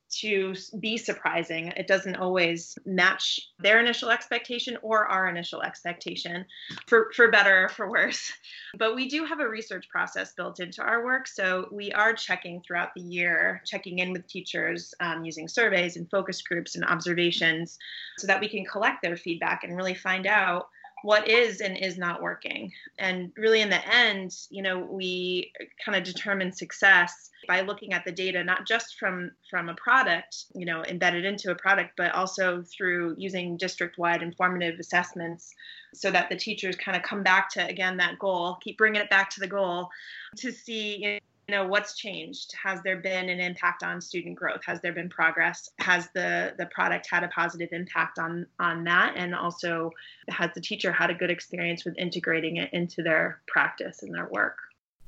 to 0.09 0.55
be 0.79 0.97
surprising. 0.97 1.67
It 1.77 1.87
doesn't 1.87 2.15
always 2.15 2.77
match 2.85 3.39
their 3.59 3.79
initial 3.79 4.09
expectation 4.09 4.77
or 4.81 5.05
our 5.05 5.29
initial 5.29 5.61
expectation, 5.61 6.45
for, 6.87 7.11
for 7.15 7.29
better 7.29 7.65
or 7.65 7.69
for 7.69 7.89
worse. 7.89 8.31
But 8.77 8.95
we 8.95 9.07
do 9.07 9.25
have 9.25 9.39
a 9.39 9.47
research 9.47 9.87
process 9.89 10.33
built 10.33 10.59
into 10.59 10.81
our 10.81 11.03
work. 11.03 11.27
So 11.27 11.67
we 11.71 11.91
are 11.91 12.13
checking 12.13 12.61
throughout 12.61 12.89
the 12.95 13.01
year, 13.01 13.61
checking 13.65 13.99
in 13.99 14.11
with 14.11 14.27
teachers 14.27 14.93
um, 14.99 15.23
using 15.23 15.47
surveys 15.47 15.97
and 15.97 16.09
focus 16.09 16.41
groups 16.41 16.75
and 16.75 16.85
observations 16.85 17.77
so 18.17 18.27
that 18.27 18.39
we 18.39 18.49
can 18.49 18.65
collect 18.65 19.01
their 19.01 19.17
feedback 19.17 19.63
and 19.63 19.75
really 19.75 19.95
find 19.95 20.27
out 20.27 20.69
what 21.03 21.27
is 21.27 21.61
and 21.61 21.77
is 21.77 21.97
not 21.97 22.21
working. 22.21 22.71
And 22.97 23.31
really, 23.37 23.61
in 23.61 23.69
the 23.69 23.95
end, 23.95 24.35
you 24.49 24.61
know, 24.61 24.79
we 24.79 25.51
kind 25.83 25.97
of 25.97 26.03
determine 26.03 26.51
success 26.51 27.29
by 27.47 27.61
looking 27.61 27.93
at 27.93 28.03
the 28.05 28.11
data, 28.11 28.43
not 28.43 28.67
just 28.67 28.99
from 28.99 29.31
from 29.49 29.69
a 29.69 29.75
product, 29.75 30.45
you 30.53 30.65
know, 30.65 30.83
embedded 30.83 31.25
into 31.25 31.51
a 31.51 31.55
product, 31.55 31.91
but 31.97 32.13
also 32.13 32.63
through 32.63 33.15
using 33.17 33.57
district-wide 33.57 34.21
informative 34.21 34.79
assessments, 34.79 35.53
so 35.93 36.11
that 36.11 36.29
the 36.29 36.35
teachers 36.35 36.75
kind 36.75 36.97
of 36.97 37.03
come 37.03 37.23
back 37.23 37.49
to 37.51 37.65
again 37.65 37.97
that 37.97 38.19
goal, 38.19 38.57
keep 38.61 38.77
bringing 38.77 39.01
it 39.01 39.09
back 39.09 39.29
to 39.29 39.39
the 39.39 39.47
goal, 39.47 39.89
to 40.37 40.51
see. 40.51 41.19
Know 41.49 41.65
what's 41.65 41.95
changed? 41.95 42.53
Has 42.63 42.79
there 42.83 42.97
been 42.97 43.27
an 43.27 43.39
impact 43.39 43.81
on 43.81 44.01
student 44.01 44.35
growth? 44.35 44.61
Has 44.65 44.81
there 44.81 44.93
been 44.93 45.09
progress? 45.09 45.71
Has 45.79 46.07
the 46.13 46.53
the 46.59 46.67
product 46.67 47.07
had 47.09 47.23
a 47.23 47.27
positive 47.29 47.69
impact 47.71 48.19
on 48.19 48.45
on 48.59 48.83
that? 48.83 49.13
And 49.15 49.33
also 49.33 49.89
has 50.27 50.51
the 50.53 50.61
teacher 50.61 50.91
had 50.91 51.09
a 51.09 51.15
good 51.15 51.31
experience 51.31 51.85
with 51.85 51.97
integrating 51.97 52.57
it 52.57 52.71
into 52.71 53.01
their 53.01 53.41
practice 53.47 54.03
and 54.03 54.13
their 54.13 54.27
work? 54.29 54.57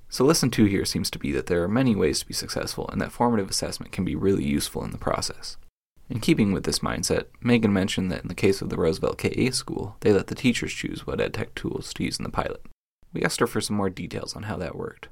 So 0.09 0.25
lesson 0.25 0.49
two 0.49 0.65
here 0.65 0.83
seems 0.83 1.11
to 1.11 1.19
be 1.19 1.31
that 1.31 1.45
there 1.45 1.61
are 1.61 1.67
many 1.67 1.95
ways 1.95 2.21
to 2.21 2.27
be 2.27 2.33
successful 2.33 2.89
and 2.91 2.99
that 3.01 3.11
formative 3.11 3.49
assessment 3.49 3.91
can 3.91 4.03
be 4.03 4.15
really 4.15 4.43
useful 4.43 4.83
in 4.83 4.91
the 4.91 4.97
process. 4.97 5.57
In 6.09 6.19
keeping 6.19 6.53
with 6.53 6.63
this 6.63 6.79
mindset, 6.79 7.25
Megan 7.39 7.71
mentioned 7.71 8.11
that 8.11 8.23
in 8.23 8.29
the 8.29 8.33
case 8.33 8.63
of 8.63 8.69
the 8.69 8.77
Roosevelt 8.77 9.19
K 9.19 9.29
8 9.29 9.53
school, 9.53 9.95
they 9.99 10.11
let 10.11 10.25
the 10.25 10.35
teachers 10.35 10.73
choose 10.73 11.05
what 11.05 11.19
EdTech 11.19 11.53
tools 11.53 11.93
to 11.93 12.03
use 12.03 12.17
in 12.17 12.23
the 12.23 12.31
pilot. 12.31 12.65
We 13.13 13.21
asked 13.21 13.41
her 13.41 13.47
for 13.47 13.61
some 13.61 13.75
more 13.75 13.91
details 13.91 14.35
on 14.35 14.43
how 14.43 14.57
that 14.57 14.75
worked 14.75 15.07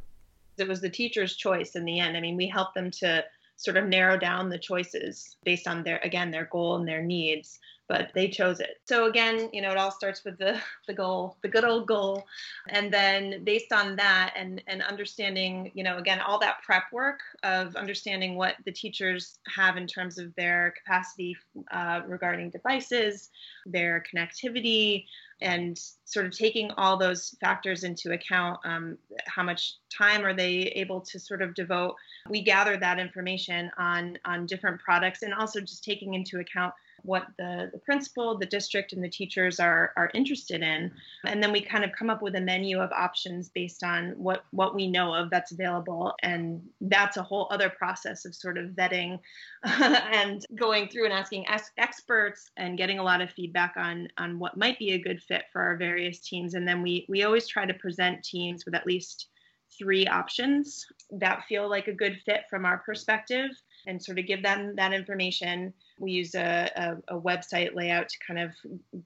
it 0.59 0.67
was 0.67 0.81
the 0.81 0.89
teacher's 0.89 1.35
choice 1.35 1.75
in 1.75 1.85
the 1.85 1.99
end. 1.99 2.17
I 2.17 2.21
mean, 2.21 2.37
we 2.37 2.47
helped 2.47 2.75
them 2.75 2.91
to 2.91 3.23
sort 3.57 3.77
of 3.77 3.85
narrow 3.85 4.17
down 4.17 4.49
the 4.49 4.57
choices 4.57 5.35
based 5.43 5.67
on 5.67 5.83
their 5.83 5.99
again 6.03 6.31
their 6.31 6.45
goal 6.45 6.77
and 6.77 6.87
their 6.87 7.03
needs 7.03 7.59
but 7.89 8.11
they 8.13 8.29
chose 8.29 8.61
it. 8.61 8.79
So 8.85 9.05
again 9.05 9.49
you 9.51 9.61
know 9.61 9.71
it 9.71 9.77
all 9.77 9.91
starts 9.91 10.23
with 10.23 10.37
the 10.37 10.61
the 10.87 10.93
goal 10.93 11.35
the 11.41 11.49
good 11.49 11.65
old 11.65 11.87
goal. 11.87 12.25
And 12.69 12.93
then 12.93 13.43
based 13.43 13.73
on 13.73 13.97
that 13.97 14.33
and 14.37 14.63
and 14.67 14.81
understanding 14.83 15.71
you 15.73 15.83
know 15.83 15.97
again 15.97 16.21
all 16.21 16.39
that 16.39 16.61
prep 16.63 16.83
work 16.93 17.19
of 17.43 17.75
understanding 17.75 18.35
what 18.35 18.55
the 18.65 18.71
teachers 18.71 19.39
have 19.53 19.75
in 19.75 19.87
terms 19.87 20.17
of 20.17 20.33
their 20.35 20.73
capacity 20.77 21.35
uh, 21.71 22.01
regarding 22.07 22.49
devices 22.49 23.29
their 23.65 24.03
connectivity 24.11 25.05
and 25.41 25.79
sort 26.05 26.25
of 26.25 26.31
taking 26.31 26.69
all 26.71 26.97
those 26.97 27.35
factors 27.39 27.83
into 27.83 28.11
account 28.11 28.59
um, 28.65 28.97
how 29.25 29.43
much 29.43 29.75
time 29.95 30.25
are 30.25 30.33
they 30.33 30.63
able 30.75 30.99
to 30.99 31.19
sort 31.19 31.41
of 31.41 31.53
devote. 31.53 31.95
We 32.29 32.41
gather 32.41 32.77
that 32.77 32.99
information 32.99 33.71
on 33.77 34.17
on 34.25 34.45
different 34.45 34.79
products 34.81 35.21
and 35.21 35.33
also 35.33 35.61
just 35.61 35.83
taking 35.83 36.13
into 36.13 36.39
account 36.39 36.73
what 37.03 37.27
the, 37.37 37.69
the 37.71 37.79
principal, 37.79 38.37
the 38.37 38.45
district, 38.45 38.93
and 38.93 39.03
the 39.03 39.09
teachers 39.09 39.59
are, 39.59 39.93
are 39.97 40.11
interested 40.13 40.61
in. 40.61 40.91
And 41.25 41.41
then 41.41 41.51
we 41.51 41.61
kind 41.61 41.83
of 41.83 41.91
come 41.91 42.09
up 42.09 42.21
with 42.21 42.35
a 42.35 42.41
menu 42.41 42.79
of 42.79 42.91
options 42.91 43.49
based 43.49 43.83
on 43.83 44.11
what, 44.17 44.43
what 44.51 44.75
we 44.75 44.87
know 44.87 45.13
of 45.13 45.29
that's 45.29 45.51
available. 45.51 46.13
And 46.23 46.61
that's 46.81 47.17
a 47.17 47.23
whole 47.23 47.47
other 47.51 47.69
process 47.69 48.25
of 48.25 48.35
sort 48.35 48.57
of 48.57 48.71
vetting 48.71 49.19
and 49.63 50.45
going 50.55 50.89
through 50.89 51.05
and 51.05 51.13
asking 51.13 51.45
experts 51.77 52.51
and 52.57 52.77
getting 52.77 52.99
a 52.99 53.03
lot 53.03 53.21
of 53.21 53.31
feedback 53.31 53.73
on, 53.77 54.07
on 54.17 54.39
what 54.39 54.57
might 54.57 54.79
be 54.79 54.91
a 54.91 55.01
good 55.01 55.21
fit 55.21 55.45
for 55.51 55.61
our 55.61 55.77
various 55.77 56.19
teams. 56.19 56.53
And 56.53 56.67
then 56.67 56.81
we, 56.81 57.05
we 57.09 57.23
always 57.23 57.47
try 57.47 57.65
to 57.65 57.73
present 57.73 58.23
teams 58.23 58.65
with 58.65 58.75
at 58.75 58.87
least 58.87 59.27
three 59.77 60.07
options 60.07 60.85
that 61.11 61.45
feel 61.47 61.69
like 61.69 61.87
a 61.87 61.93
good 61.93 62.19
fit 62.25 62.41
from 62.49 62.65
our 62.65 62.79
perspective 62.79 63.51
and 63.89 64.01
sort 64.01 64.19
of 64.19 64.27
give 64.27 64.43
them 64.43 64.75
that 64.75 64.93
information. 64.93 65.73
We 65.99 66.11
use 66.11 66.35
a, 66.35 66.71
a, 66.75 67.15
a, 67.15 67.19
website 67.19 67.73
layout 67.73 68.07
to 68.09 68.17
kind 68.25 68.39
of 68.39 68.51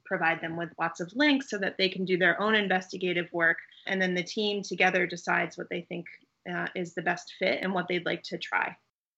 provide 0.04 0.40
them 0.40 0.56
with 0.56 0.68
lots 0.78 1.00
of 1.00 1.10
links 1.14 1.48
so 1.48 1.58
that 1.58 1.76
they 1.78 1.88
can 1.88 2.04
do 2.04 2.18
their 2.18 2.40
own 2.40 2.54
investigative 2.54 3.28
work. 3.32 3.56
And 3.86 4.00
then 4.00 4.14
the 4.14 4.22
team 4.22 4.62
together 4.62 5.06
decides 5.06 5.56
what 5.56 5.68
they 5.70 5.80
think 5.88 6.06
uh, 6.52 6.66
is 6.74 6.94
the 6.94 7.02
best 7.02 7.32
fit 7.38 7.60
and 7.62 7.72
what 7.72 7.88
they'd 7.88 8.06
like 8.06 8.22
to 8.24 8.38
try. 8.38 8.76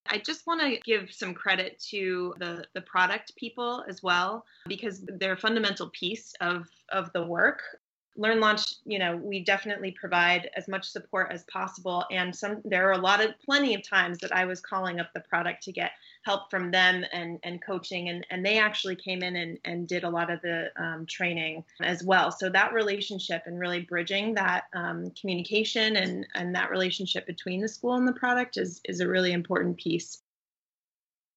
I 0.08 0.18
just 0.18 0.46
want 0.46 0.60
to 0.60 0.78
give 0.84 1.12
some 1.12 1.34
credit 1.34 1.82
to 1.90 2.32
the, 2.38 2.64
the 2.74 2.82
product 2.82 3.34
people 3.34 3.84
as 3.88 4.04
well, 4.04 4.44
because 4.68 5.04
they're 5.18 5.32
a 5.32 5.36
fundamental 5.36 5.90
piece 5.90 6.32
of, 6.40 6.68
of 6.90 7.12
the 7.12 7.26
work. 7.26 7.60
Learn 8.16 8.40
Launch, 8.40 8.74
you 8.84 8.98
know, 8.98 9.16
we 9.16 9.44
definitely 9.44 9.92
provide 9.92 10.50
as 10.56 10.68
much 10.68 10.88
support 10.88 11.30
as 11.32 11.44
possible. 11.44 12.04
And 12.10 12.34
some 12.34 12.62
there 12.64 12.88
are 12.88 12.92
a 12.92 12.98
lot 12.98 13.24
of 13.24 13.38
plenty 13.44 13.74
of 13.74 13.86
times 13.86 14.18
that 14.18 14.34
I 14.34 14.44
was 14.44 14.60
calling 14.60 15.00
up 15.00 15.12
the 15.14 15.20
product 15.20 15.62
to 15.64 15.72
get 15.72 15.92
help 16.24 16.50
from 16.50 16.70
them 16.70 17.04
and, 17.12 17.38
and 17.42 17.62
coaching. 17.62 18.08
And, 18.08 18.26
and 18.30 18.44
they 18.44 18.58
actually 18.58 18.96
came 18.96 19.22
in 19.22 19.36
and, 19.36 19.58
and 19.64 19.86
did 19.86 20.04
a 20.04 20.10
lot 20.10 20.30
of 20.30 20.40
the 20.42 20.70
um, 20.76 21.06
training 21.06 21.64
as 21.80 22.02
well. 22.02 22.30
So 22.30 22.48
that 22.48 22.72
relationship 22.72 23.42
and 23.46 23.58
really 23.58 23.80
bridging 23.80 24.34
that 24.34 24.64
um, 24.74 25.10
communication 25.20 25.96
and, 25.96 26.26
and 26.34 26.54
that 26.54 26.70
relationship 26.70 27.26
between 27.26 27.60
the 27.60 27.68
school 27.68 27.94
and 27.94 28.08
the 28.08 28.12
product 28.12 28.56
is, 28.56 28.80
is 28.84 29.00
a 29.00 29.08
really 29.08 29.32
important 29.32 29.76
piece. 29.76 30.22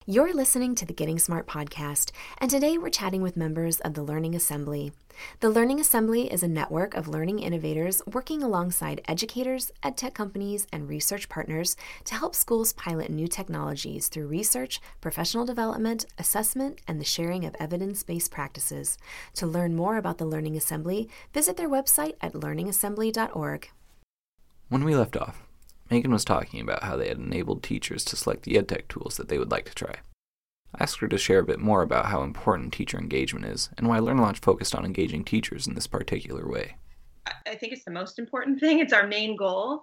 You're 0.09 0.33
listening 0.33 0.73
to 0.73 0.87
the 0.87 0.93
Getting 0.93 1.19
Smart 1.19 1.45
podcast, 1.45 2.09
and 2.39 2.49
today 2.49 2.79
we're 2.79 2.89
chatting 2.89 3.21
with 3.21 3.37
members 3.37 3.79
of 3.81 3.93
the 3.93 4.01
Learning 4.01 4.33
Assembly. 4.33 4.91
The 5.39 5.51
Learning 5.51 5.79
Assembly 5.79 6.33
is 6.33 6.41
a 6.41 6.47
network 6.47 6.95
of 6.95 7.07
learning 7.07 7.37
innovators 7.37 8.01
working 8.11 8.41
alongside 8.41 9.01
educators, 9.07 9.71
edtech 9.83 10.15
companies, 10.15 10.65
and 10.73 10.89
research 10.89 11.29
partners 11.29 11.77
to 12.05 12.15
help 12.15 12.33
schools 12.33 12.73
pilot 12.73 13.11
new 13.11 13.27
technologies 13.27 14.07
through 14.07 14.25
research, 14.25 14.81
professional 14.99 15.45
development, 15.45 16.07
assessment, 16.17 16.81
and 16.87 16.99
the 16.99 17.05
sharing 17.05 17.45
of 17.45 17.55
evidence 17.59 18.01
based 18.01 18.31
practices. 18.31 18.97
To 19.35 19.45
learn 19.45 19.75
more 19.75 19.97
about 19.97 20.17
the 20.17 20.25
Learning 20.25 20.57
Assembly, 20.57 21.07
visit 21.35 21.55
their 21.55 21.69
website 21.69 22.15
at 22.19 22.33
learningassembly.org. 22.33 23.69
When 24.69 24.83
we 24.83 24.95
left 24.95 25.15
off, 25.15 25.43
Megan 25.89 26.11
was 26.11 26.25
talking 26.25 26.61
about 26.61 26.83
how 26.83 26.95
they 26.95 27.07
had 27.07 27.17
enabled 27.17 27.63
teachers 27.63 28.05
to 28.05 28.15
select 28.15 28.43
the 28.43 28.53
EdTech 28.53 28.87
tools 28.87 29.17
that 29.17 29.27
they 29.27 29.39
would 29.39 29.51
like 29.51 29.65
to 29.65 29.75
try. 29.75 29.95
I 30.75 30.83
asked 30.83 30.99
her 30.99 31.07
to 31.07 31.17
share 31.17 31.39
a 31.39 31.45
bit 31.45 31.59
more 31.59 31.81
about 31.81 32.05
how 32.05 32.21
important 32.21 32.73
teacher 32.73 32.99
engagement 32.99 33.45
is 33.45 33.69
and 33.77 33.87
why 33.87 33.99
LearnLaunch 33.99 34.37
focused 34.37 34.75
on 34.75 34.85
engaging 34.85 35.23
teachers 35.23 35.65
in 35.65 35.73
this 35.73 35.87
particular 35.87 36.47
way. 36.47 36.75
I 37.47 37.55
think 37.55 37.73
it's 37.73 37.85
the 37.85 37.91
most 37.91 38.19
important 38.19 38.59
thing. 38.59 38.79
It's 38.79 38.93
our 38.93 39.07
main 39.07 39.35
goal. 39.35 39.81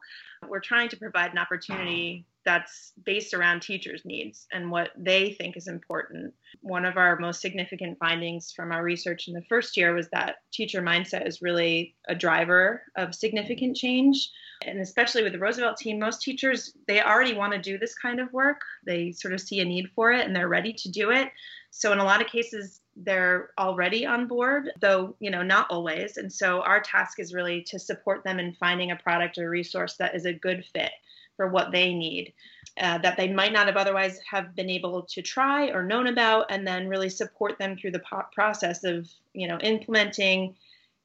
We're 0.48 0.60
trying 0.60 0.88
to 0.90 0.96
provide 0.96 1.32
an 1.32 1.38
opportunity 1.38 2.24
that's 2.46 2.92
based 3.04 3.34
around 3.34 3.60
teachers' 3.60 4.04
needs 4.04 4.46
and 4.52 4.70
what 4.70 4.90
they 4.96 5.32
think 5.32 5.56
is 5.56 5.66
important. 5.66 6.32
One 6.62 6.84
of 6.84 6.96
our 6.96 7.18
most 7.18 7.40
significant 7.40 7.98
findings 7.98 8.52
from 8.52 8.70
our 8.70 8.84
research 8.84 9.26
in 9.26 9.34
the 9.34 9.42
first 9.48 9.76
year 9.76 9.92
was 9.92 10.08
that 10.10 10.36
teacher 10.52 10.80
mindset 10.80 11.26
is 11.26 11.42
really 11.42 11.96
a 12.06 12.14
driver 12.14 12.82
of 12.96 13.16
significant 13.16 13.76
change. 13.76 14.30
And 14.62 14.78
especially 14.78 15.24
with 15.24 15.32
the 15.32 15.40
Roosevelt 15.40 15.76
team, 15.76 15.98
most 15.98 16.22
teachers, 16.22 16.72
they 16.86 17.02
already 17.02 17.34
want 17.34 17.52
to 17.52 17.58
do 17.58 17.78
this 17.78 17.96
kind 17.96 18.20
of 18.20 18.32
work. 18.32 18.60
They 18.86 19.10
sort 19.10 19.34
of 19.34 19.40
see 19.40 19.58
a 19.58 19.64
need 19.64 19.90
for 19.96 20.12
it 20.12 20.24
and 20.24 20.34
they're 20.34 20.48
ready 20.48 20.72
to 20.72 20.88
do 20.88 21.10
it. 21.10 21.32
So 21.72 21.92
in 21.92 21.98
a 21.98 22.04
lot 22.04 22.22
of 22.22 22.28
cases, 22.28 22.80
they're 22.94 23.50
already 23.58 24.06
on 24.06 24.28
board, 24.28 24.70
though, 24.80 25.16
you 25.18 25.30
know, 25.30 25.42
not 25.42 25.66
always. 25.68 26.16
And 26.16 26.32
so 26.32 26.62
our 26.62 26.80
task 26.80 27.18
is 27.18 27.34
really 27.34 27.62
to 27.64 27.78
support 27.78 28.24
them 28.24 28.38
in 28.38 28.54
finding 28.54 28.92
a 28.92 28.96
product 28.96 29.36
or 29.36 29.50
resource 29.50 29.96
that 29.98 30.14
is 30.14 30.24
a 30.24 30.32
good 30.32 30.64
fit 30.72 30.92
for 31.36 31.48
what 31.48 31.72
they 31.72 31.94
need 31.94 32.32
uh, 32.80 32.98
that 32.98 33.16
they 33.16 33.32
might 33.32 33.52
not 33.52 33.66
have 33.66 33.76
otherwise 33.76 34.20
have 34.30 34.54
been 34.54 34.68
able 34.68 35.02
to 35.02 35.22
try 35.22 35.68
or 35.68 35.82
known 35.82 36.08
about 36.08 36.46
and 36.50 36.66
then 36.66 36.88
really 36.88 37.08
support 37.08 37.58
them 37.58 37.76
through 37.76 37.90
the 37.90 38.02
po- 38.10 38.26
process 38.34 38.84
of 38.84 39.08
you 39.32 39.48
know 39.48 39.58
implementing 39.58 40.54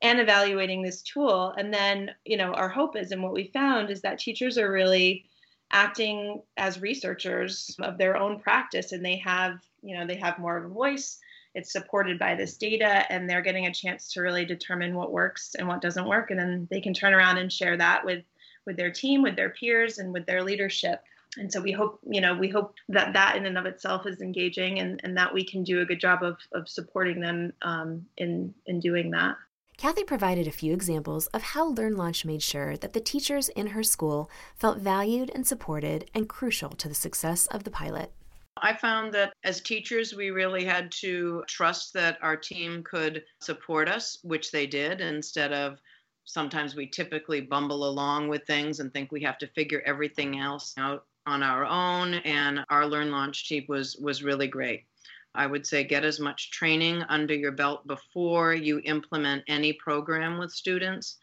and 0.01 0.19
evaluating 0.19 0.81
this 0.81 1.01
tool. 1.01 1.53
And 1.57 1.73
then, 1.73 2.11
you 2.25 2.37
know, 2.37 2.53
our 2.53 2.69
hope 2.69 2.95
is, 2.95 3.11
and 3.11 3.21
what 3.21 3.33
we 3.33 3.51
found 3.53 3.89
is 3.89 4.01
that 4.01 4.19
teachers 4.19 4.57
are 4.57 4.71
really 4.71 5.25
acting 5.71 6.41
as 6.57 6.81
researchers 6.81 7.75
of 7.79 7.97
their 7.97 8.17
own 8.17 8.39
practice 8.39 8.91
and 8.91 9.05
they 9.05 9.17
have, 9.17 9.59
you 9.81 9.95
know, 9.95 10.05
they 10.05 10.15
have 10.15 10.39
more 10.39 10.57
of 10.57 10.65
a 10.65 10.73
voice. 10.73 11.19
It's 11.53 11.71
supported 11.71 12.17
by 12.17 12.35
this 12.35 12.57
data 12.57 13.11
and 13.11 13.29
they're 13.29 13.41
getting 13.41 13.67
a 13.67 13.73
chance 13.73 14.11
to 14.13 14.21
really 14.21 14.45
determine 14.45 14.95
what 14.95 15.11
works 15.11 15.55
and 15.57 15.67
what 15.67 15.81
doesn't 15.81 16.07
work. 16.07 16.31
And 16.31 16.39
then 16.39 16.67
they 16.71 16.81
can 16.81 16.93
turn 16.93 17.13
around 17.13 17.37
and 17.37 17.51
share 17.51 17.77
that 17.77 18.03
with 18.03 18.23
with 18.65 18.77
their 18.77 18.91
team, 18.91 19.21
with 19.21 19.35
their 19.35 19.49
peers, 19.51 19.97
and 19.97 20.13
with 20.13 20.25
their 20.25 20.43
leadership. 20.43 21.01
And 21.37 21.51
so 21.51 21.61
we 21.61 21.71
hope, 21.71 21.99
you 22.05 22.19
know, 22.19 22.35
we 22.35 22.49
hope 22.49 22.75
that 22.89 23.13
that 23.13 23.37
in 23.37 23.45
and 23.45 23.57
of 23.57 23.65
itself 23.65 24.05
is 24.05 24.21
engaging 24.21 24.79
and, 24.79 24.99
and 25.03 25.15
that 25.15 25.33
we 25.33 25.45
can 25.45 25.63
do 25.63 25.79
a 25.81 25.85
good 25.85 25.99
job 25.99 26.23
of, 26.23 26.37
of 26.53 26.67
supporting 26.67 27.21
them 27.21 27.53
um, 27.61 28.05
in, 28.17 28.53
in 28.65 28.79
doing 28.81 29.11
that. 29.11 29.37
Cathy 29.77 30.03
provided 30.03 30.45
a 30.45 30.51
few 30.51 30.73
examples 30.73 31.27
of 31.27 31.41
how 31.41 31.69
Learn 31.69 31.95
Launch 31.95 32.23
made 32.25 32.43
sure 32.43 32.77
that 32.77 32.93
the 32.93 32.99
teachers 32.99 33.49
in 33.49 33.67
her 33.67 33.81
school 33.81 34.29
felt 34.55 34.77
valued 34.77 35.31
and 35.33 35.47
supported 35.47 36.11
and 36.13 36.29
crucial 36.29 36.69
to 36.69 36.87
the 36.87 36.93
success 36.93 37.47
of 37.47 37.63
the 37.63 37.71
pilot. 37.71 38.11
I 38.57 38.75
found 38.75 39.13
that 39.13 39.33
as 39.43 39.61
teachers, 39.61 40.13
we 40.13 40.29
really 40.29 40.65
had 40.65 40.91
to 40.99 41.43
trust 41.47 41.93
that 41.93 42.19
our 42.21 42.35
team 42.35 42.83
could 42.83 43.23
support 43.39 43.89
us, 43.89 44.19
which 44.23 44.51
they 44.51 44.67
did, 44.67 45.01
instead 45.01 45.51
of 45.51 45.79
sometimes 46.25 46.75
we 46.75 46.87
typically 46.87 47.41
bumble 47.41 47.87
along 47.87 48.27
with 48.27 48.45
things 48.45 48.79
and 48.79 48.93
think 48.93 49.11
we 49.11 49.21
have 49.23 49.37
to 49.39 49.47
figure 49.47 49.81
everything 49.85 50.39
else 50.39 50.73
out 50.77 51.05
on 51.25 51.43
our 51.43 51.65
own. 51.65 52.15
And 52.15 52.65
our 52.69 52.85
learn 52.85 53.11
launch 53.11 53.47
team 53.47 53.65
was 53.67 53.97
was 53.97 54.23
really 54.23 54.47
great. 54.47 54.85
I 55.33 55.47
would 55.47 55.65
say 55.65 55.83
get 55.83 56.03
as 56.03 56.19
much 56.19 56.51
training 56.51 57.03
under 57.03 57.33
your 57.33 57.53
belt 57.53 57.87
before 57.87 58.53
you 58.53 58.81
implement 58.83 59.43
any 59.47 59.73
program 59.73 60.37
with 60.37 60.51
students 60.51 61.17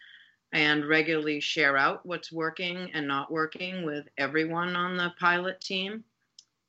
and 0.52 0.86
regularly 0.86 1.40
share 1.40 1.76
out 1.76 2.06
what's 2.06 2.32
working 2.32 2.90
and 2.94 3.06
not 3.06 3.30
working 3.30 3.84
with 3.84 4.08
everyone 4.16 4.76
on 4.76 4.96
the 4.96 5.12
pilot 5.20 5.60
team. 5.60 6.04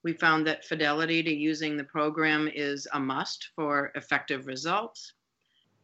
We 0.03 0.13
found 0.13 0.45
that 0.47 0.65
fidelity 0.65 1.23
to 1.23 1.33
using 1.33 1.77
the 1.77 1.83
program 1.85 2.49
is 2.53 2.87
a 2.93 2.99
must 2.99 3.49
for 3.55 3.91
effective 3.95 4.47
results. 4.47 5.13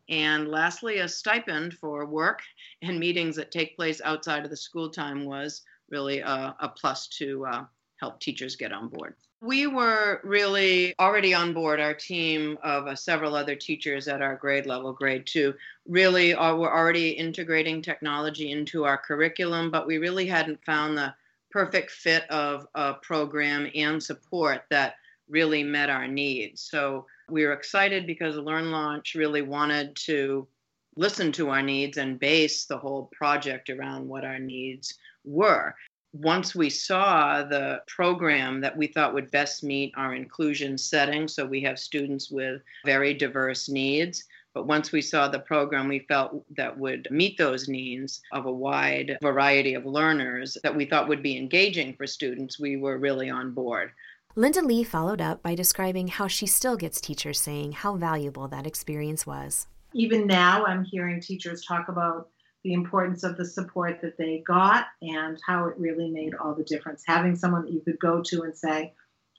And 0.09 0.47
lastly, 0.47 0.99
a 0.99 1.07
stipend 1.07 1.73
for 1.75 2.05
work 2.05 2.41
and 2.81 2.99
meetings 2.99 3.35
that 3.37 3.51
take 3.51 3.75
place 3.75 4.01
outside 4.03 4.43
of 4.43 4.51
the 4.51 4.57
school 4.57 4.89
time 4.89 5.25
was 5.25 5.63
really 5.89 6.19
a, 6.19 6.55
a 6.59 6.69
plus 6.69 7.07
to 7.07 7.45
uh, 7.45 7.65
help 7.99 8.19
teachers 8.19 8.55
get 8.55 8.71
on 8.71 8.87
board. 8.89 9.15
We 9.41 9.67
were 9.67 10.21
really 10.23 10.95
already 10.99 11.33
on 11.33 11.53
board. 11.53 11.79
Our 11.79 11.93
team 11.93 12.57
of 12.63 12.87
uh, 12.87 12.95
several 12.95 13.35
other 13.35 13.55
teachers 13.55 14.07
at 14.07 14.21
our 14.21 14.35
grade 14.35 14.65
level, 14.65 14.93
grade 14.93 15.25
two, 15.25 15.53
really 15.87 16.33
are, 16.33 16.55
were 16.55 16.73
already 16.73 17.09
integrating 17.09 17.81
technology 17.81 18.51
into 18.51 18.85
our 18.85 18.97
curriculum, 18.97 19.69
but 19.69 19.85
we 19.85 19.97
really 19.97 20.25
hadn't 20.25 20.63
found 20.65 20.97
the 20.97 21.13
perfect 21.51 21.91
fit 21.91 22.29
of 22.29 22.67
a 22.75 22.95
program 22.95 23.69
and 23.75 24.01
support 24.01 24.63
that 24.69 24.95
really 25.29 25.63
met 25.63 25.89
our 25.89 26.07
needs. 26.07 26.61
So 26.61 27.05
we 27.29 27.45
were 27.45 27.53
excited 27.53 28.05
because 28.05 28.35
Learn 28.35 28.71
Launch 28.71 29.15
really 29.15 29.41
wanted 29.41 29.95
to 29.95 30.47
listen 30.95 31.31
to 31.33 31.49
our 31.49 31.61
needs 31.61 31.97
and 31.97 32.19
base 32.19 32.65
the 32.65 32.77
whole 32.77 33.09
project 33.13 33.69
around 33.69 34.07
what 34.07 34.23
our 34.23 34.39
needs 34.39 34.97
were. 35.23 35.75
Once 36.13 36.55
we 36.55 36.69
saw 36.69 37.43
the 37.43 37.81
program 37.87 38.61
that 38.61 38.77
we 38.77 38.87
thought 38.87 39.13
would 39.13 39.29
best 39.31 39.63
meet 39.63 39.93
our 39.97 40.15
inclusion 40.15 40.77
setting, 40.77 41.27
so 41.27 41.45
we 41.45 41.61
have 41.61 41.77
students 41.77 42.31
with 42.31 42.61
very 42.85 43.13
diverse 43.13 43.67
needs, 43.67 44.23
but 44.53 44.67
once 44.67 44.93
we 44.93 45.01
saw 45.01 45.27
the 45.27 45.39
program 45.39 45.89
we 45.89 45.99
felt 45.99 46.45
that 46.55 46.77
would 46.77 47.05
meet 47.11 47.37
those 47.37 47.67
needs 47.67 48.21
of 48.31 48.45
a 48.45 48.51
wide 48.51 49.17
variety 49.21 49.73
of 49.73 49.85
learners 49.85 50.57
that 50.63 50.73
we 50.73 50.85
thought 50.85 51.09
would 51.09 51.21
be 51.21 51.35
engaging 51.35 51.93
for 51.93 52.07
students, 52.07 52.57
we 52.57 52.77
were 52.77 52.97
really 52.97 53.29
on 53.29 53.51
board. 53.51 53.91
Lynda-Lee 54.37 54.83
followed 54.83 55.21
up 55.21 55.41
by 55.41 55.55
describing 55.55 56.09
how 56.09 56.27
she 56.27 56.45
still 56.45 56.75
gets 56.75 56.99
teachers 56.99 57.39
saying 57.39 57.71
how 57.71 57.95
valuable 57.95 58.49
that 58.49 58.67
experience 58.67 59.25
was. 59.25 59.67
Even 59.93 60.27
now, 60.27 60.65
I'm 60.65 60.83
hearing 60.83 61.21
teachers 61.21 61.63
talk 61.63 61.87
about 61.87 62.27
the 62.65 62.73
importance 62.73 63.23
of 63.23 63.37
the 63.37 63.45
support 63.45 64.01
that 64.01 64.17
they 64.17 64.43
got 64.45 64.87
and 65.01 65.39
how 65.47 65.67
it 65.67 65.77
really 65.77 66.09
made 66.09 66.33
all 66.35 66.53
the 66.53 66.65
difference. 66.65 67.01
Having 67.07 67.37
someone 67.37 67.63
that 67.63 67.71
you 67.71 67.79
could 67.79 67.97
go 67.97 68.21
to 68.23 68.41
and 68.41 68.57
say, 68.57 68.93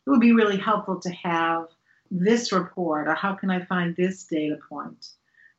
it 0.07 0.11
would 0.11 0.21
be 0.21 0.33
really 0.33 0.57
helpful 0.57 0.99
to 1.00 1.11
have 1.11 1.67
this 2.11 2.50
report, 2.50 3.07
or 3.07 3.15
how 3.15 3.35
can 3.35 3.50
I 3.50 3.67
find 3.67 3.95
this 3.97 4.25
data 4.25 4.57
point? 4.67 5.09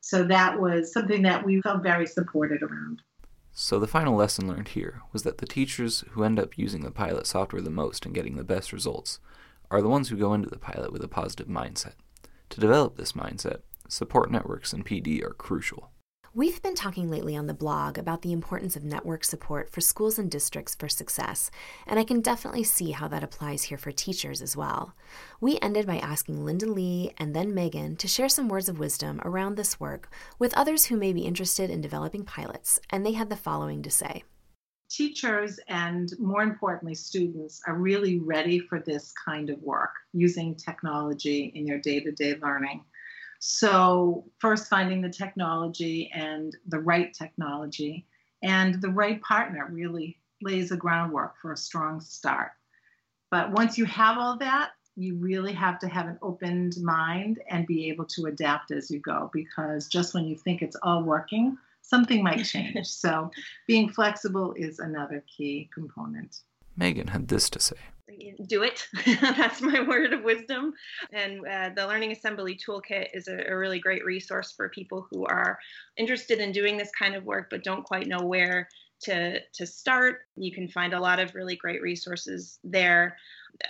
So 0.00 0.24
that 0.24 0.58
was 0.58 0.92
something 0.92 1.22
that 1.22 1.46
we 1.46 1.62
felt 1.62 1.84
very 1.84 2.08
supported 2.08 2.64
around. 2.64 3.02
So, 3.60 3.80
the 3.80 3.88
final 3.88 4.14
lesson 4.14 4.46
learned 4.46 4.68
here 4.68 5.02
was 5.12 5.24
that 5.24 5.38
the 5.38 5.46
teachers 5.46 6.04
who 6.10 6.22
end 6.22 6.38
up 6.38 6.56
using 6.56 6.82
the 6.82 6.92
pilot 6.92 7.26
software 7.26 7.60
the 7.60 7.70
most 7.70 8.06
and 8.06 8.14
getting 8.14 8.36
the 8.36 8.44
best 8.44 8.72
results 8.72 9.18
are 9.68 9.82
the 9.82 9.88
ones 9.88 10.08
who 10.08 10.16
go 10.16 10.32
into 10.32 10.48
the 10.48 10.60
pilot 10.60 10.92
with 10.92 11.02
a 11.02 11.08
positive 11.08 11.48
mindset. 11.48 11.94
To 12.50 12.60
develop 12.60 12.96
this 12.96 13.14
mindset, 13.14 13.62
support 13.88 14.30
networks 14.30 14.72
and 14.72 14.86
PD 14.86 15.24
are 15.24 15.34
crucial. 15.34 15.90
We've 16.38 16.62
been 16.62 16.76
talking 16.76 17.10
lately 17.10 17.34
on 17.34 17.48
the 17.48 17.52
blog 17.52 17.98
about 17.98 18.22
the 18.22 18.30
importance 18.30 18.76
of 18.76 18.84
network 18.84 19.24
support 19.24 19.72
for 19.72 19.80
schools 19.80 20.20
and 20.20 20.30
districts 20.30 20.72
for 20.72 20.88
success, 20.88 21.50
and 21.84 21.98
I 21.98 22.04
can 22.04 22.20
definitely 22.20 22.62
see 22.62 22.92
how 22.92 23.08
that 23.08 23.24
applies 23.24 23.64
here 23.64 23.76
for 23.76 23.90
teachers 23.90 24.40
as 24.40 24.56
well. 24.56 24.94
We 25.40 25.58
ended 25.60 25.84
by 25.84 25.98
asking 25.98 26.36
Lynda-Lee 26.36 27.12
and 27.18 27.34
then 27.34 27.54
Megan 27.54 27.96
to 27.96 28.06
share 28.06 28.28
some 28.28 28.48
words 28.48 28.68
of 28.68 28.78
wisdom 28.78 29.20
around 29.24 29.56
this 29.56 29.80
work 29.80 30.12
with 30.38 30.54
others 30.56 30.84
who 30.84 30.96
may 30.96 31.12
be 31.12 31.22
interested 31.22 31.70
in 31.70 31.80
developing 31.80 32.24
pilots, 32.24 32.78
and 32.88 33.04
they 33.04 33.14
had 33.14 33.30
the 33.30 33.34
following 33.34 33.82
to 33.82 33.90
say. 33.90 34.22
Teachers 34.88 35.58
and 35.66 36.12
more 36.20 36.42
importantly, 36.42 36.94
students 36.94 37.60
are 37.66 37.74
really 37.74 38.20
ready 38.20 38.60
for 38.60 38.78
this 38.78 39.12
kind 39.24 39.50
of 39.50 39.60
work 39.60 39.90
using 40.12 40.54
technology 40.54 41.50
in 41.56 41.64
their 41.64 41.80
day 41.80 41.98
to 41.98 42.12
day 42.12 42.36
learning. 42.40 42.84
So, 43.40 44.24
first 44.38 44.68
finding 44.68 45.00
the 45.00 45.10
technology 45.10 46.10
and 46.12 46.56
the 46.66 46.80
right 46.80 47.14
technology 47.14 48.04
and 48.42 48.80
the 48.80 48.90
right 48.90 49.20
partner 49.22 49.68
really 49.70 50.18
lays 50.42 50.70
the 50.70 50.76
groundwork 50.76 51.36
for 51.40 51.52
a 51.52 51.56
strong 51.56 52.00
start. 52.00 52.52
But 53.30 53.52
once 53.52 53.78
you 53.78 53.84
have 53.84 54.18
all 54.18 54.36
that, 54.38 54.70
you 54.96 55.16
really 55.16 55.52
have 55.52 55.78
to 55.80 55.88
have 55.88 56.06
an 56.06 56.18
opened 56.22 56.76
mind 56.82 57.40
and 57.48 57.66
be 57.66 57.88
able 57.88 58.06
to 58.06 58.26
adapt 58.26 58.72
as 58.72 58.90
you 58.90 58.98
go 58.98 59.30
because 59.32 59.86
just 59.86 60.14
when 60.14 60.26
you 60.26 60.36
think 60.36 60.60
it's 60.60 60.76
all 60.82 61.04
working, 61.04 61.56
something 61.82 62.22
might 62.22 62.44
change. 62.44 62.86
so, 62.88 63.30
being 63.68 63.88
flexible 63.88 64.52
is 64.56 64.80
another 64.80 65.22
key 65.28 65.70
component. 65.72 66.40
Megan 66.78 67.08
had 67.08 67.28
this 67.28 67.50
to 67.50 67.60
say 67.60 67.76
do 68.46 68.62
it. 68.62 68.86
That's 69.20 69.60
my 69.60 69.80
word 69.82 70.12
of 70.12 70.22
wisdom. 70.22 70.74
And 71.12 71.46
uh, 71.46 71.70
the 71.74 71.86
Learning 71.86 72.12
Assembly 72.12 72.58
Toolkit 72.58 73.08
is 73.14 73.28
a, 73.28 73.44
a, 73.48 73.56
really 73.56 73.78
great 73.78 74.04
resource 74.04 74.52
for 74.56 74.68
people 74.68 75.06
who 75.10 75.24
are 75.26 75.58
interested 75.96 76.38
in 76.38 76.52
doing 76.52 76.76
this 76.76 76.90
kind 76.98 77.14
of 77.14 77.24
work 77.24 77.48
but 77.50 77.64
don't 77.64 77.84
quite 77.84 78.06
know 78.06 78.24
where 78.24 78.68
to, 79.02 79.40
to 79.40 79.66
start. 79.66 80.20
You 80.36 80.52
can 80.52 80.68
find 80.68 80.94
a 80.94 81.00
lot 81.00 81.20
of 81.20 81.34
really 81.34 81.56
great 81.56 81.82
resources 81.82 82.58
there. 82.64 83.16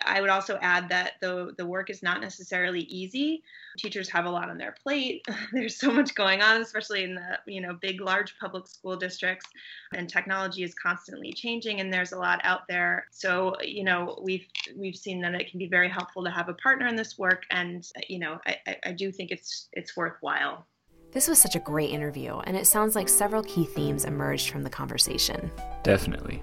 I 0.04 0.20
would 0.20 0.30
also 0.30 0.58
add 0.60 0.88
that 0.90 1.12
the 1.20 1.54
the 1.56 1.66
work 1.66 1.90
is 1.90 2.02
not 2.02 2.20
necessarily 2.20 2.82
easy. 2.82 3.42
Teachers 3.78 4.08
have 4.10 4.26
a 4.26 4.30
lot 4.30 4.50
on 4.50 4.58
their 4.58 4.74
plate. 4.82 5.26
There's 5.52 5.76
so 5.76 5.90
much 5.90 6.14
going 6.14 6.42
on, 6.42 6.60
especially 6.60 7.04
in 7.04 7.14
the 7.14 7.38
you 7.46 7.60
know 7.60 7.78
big, 7.80 8.00
large 8.00 8.38
public 8.38 8.66
school 8.66 8.96
districts, 8.96 9.46
and 9.94 10.08
technology 10.08 10.62
is 10.62 10.74
constantly 10.74 11.32
changing, 11.32 11.80
and 11.80 11.92
there's 11.92 12.12
a 12.12 12.18
lot 12.18 12.40
out 12.44 12.62
there. 12.68 13.06
So 13.10 13.56
you 13.62 13.84
know 13.84 14.18
we've 14.22 14.46
we've 14.76 14.96
seen 14.96 15.20
that 15.22 15.34
it 15.34 15.50
can 15.50 15.58
be 15.58 15.68
very 15.68 15.88
helpful 15.88 16.24
to 16.24 16.30
have 16.30 16.48
a 16.48 16.54
partner 16.54 16.86
in 16.86 16.96
this 16.96 17.18
work, 17.18 17.44
and 17.50 17.86
you 18.08 18.18
know 18.18 18.38
I, 18.46 18.76
I 18.84 18.92
do 18.92 19.10
think 19.10 19.30
it's 19.30 19.68
it's 19.72 19.96
worthwhile. 19.96 20.66
This 21.12 21.26
was 21.26 21.38
such 21.38 21.56
a 21.56 21.60
great 21.60 21.90
interview, 21.90 22.38
and 22.40 22.56
it 22.56 22.66
sounds 22.66 22.94
like 22.94 23.08
several 23.08 23.42
key 23.42 23.64
themes 23.64 24.04
emerged 24.04 24.50
from 24.50 24.62
the 24.62 24.70
conversation. 24.70 25.50
Definitely. 25.82 26.42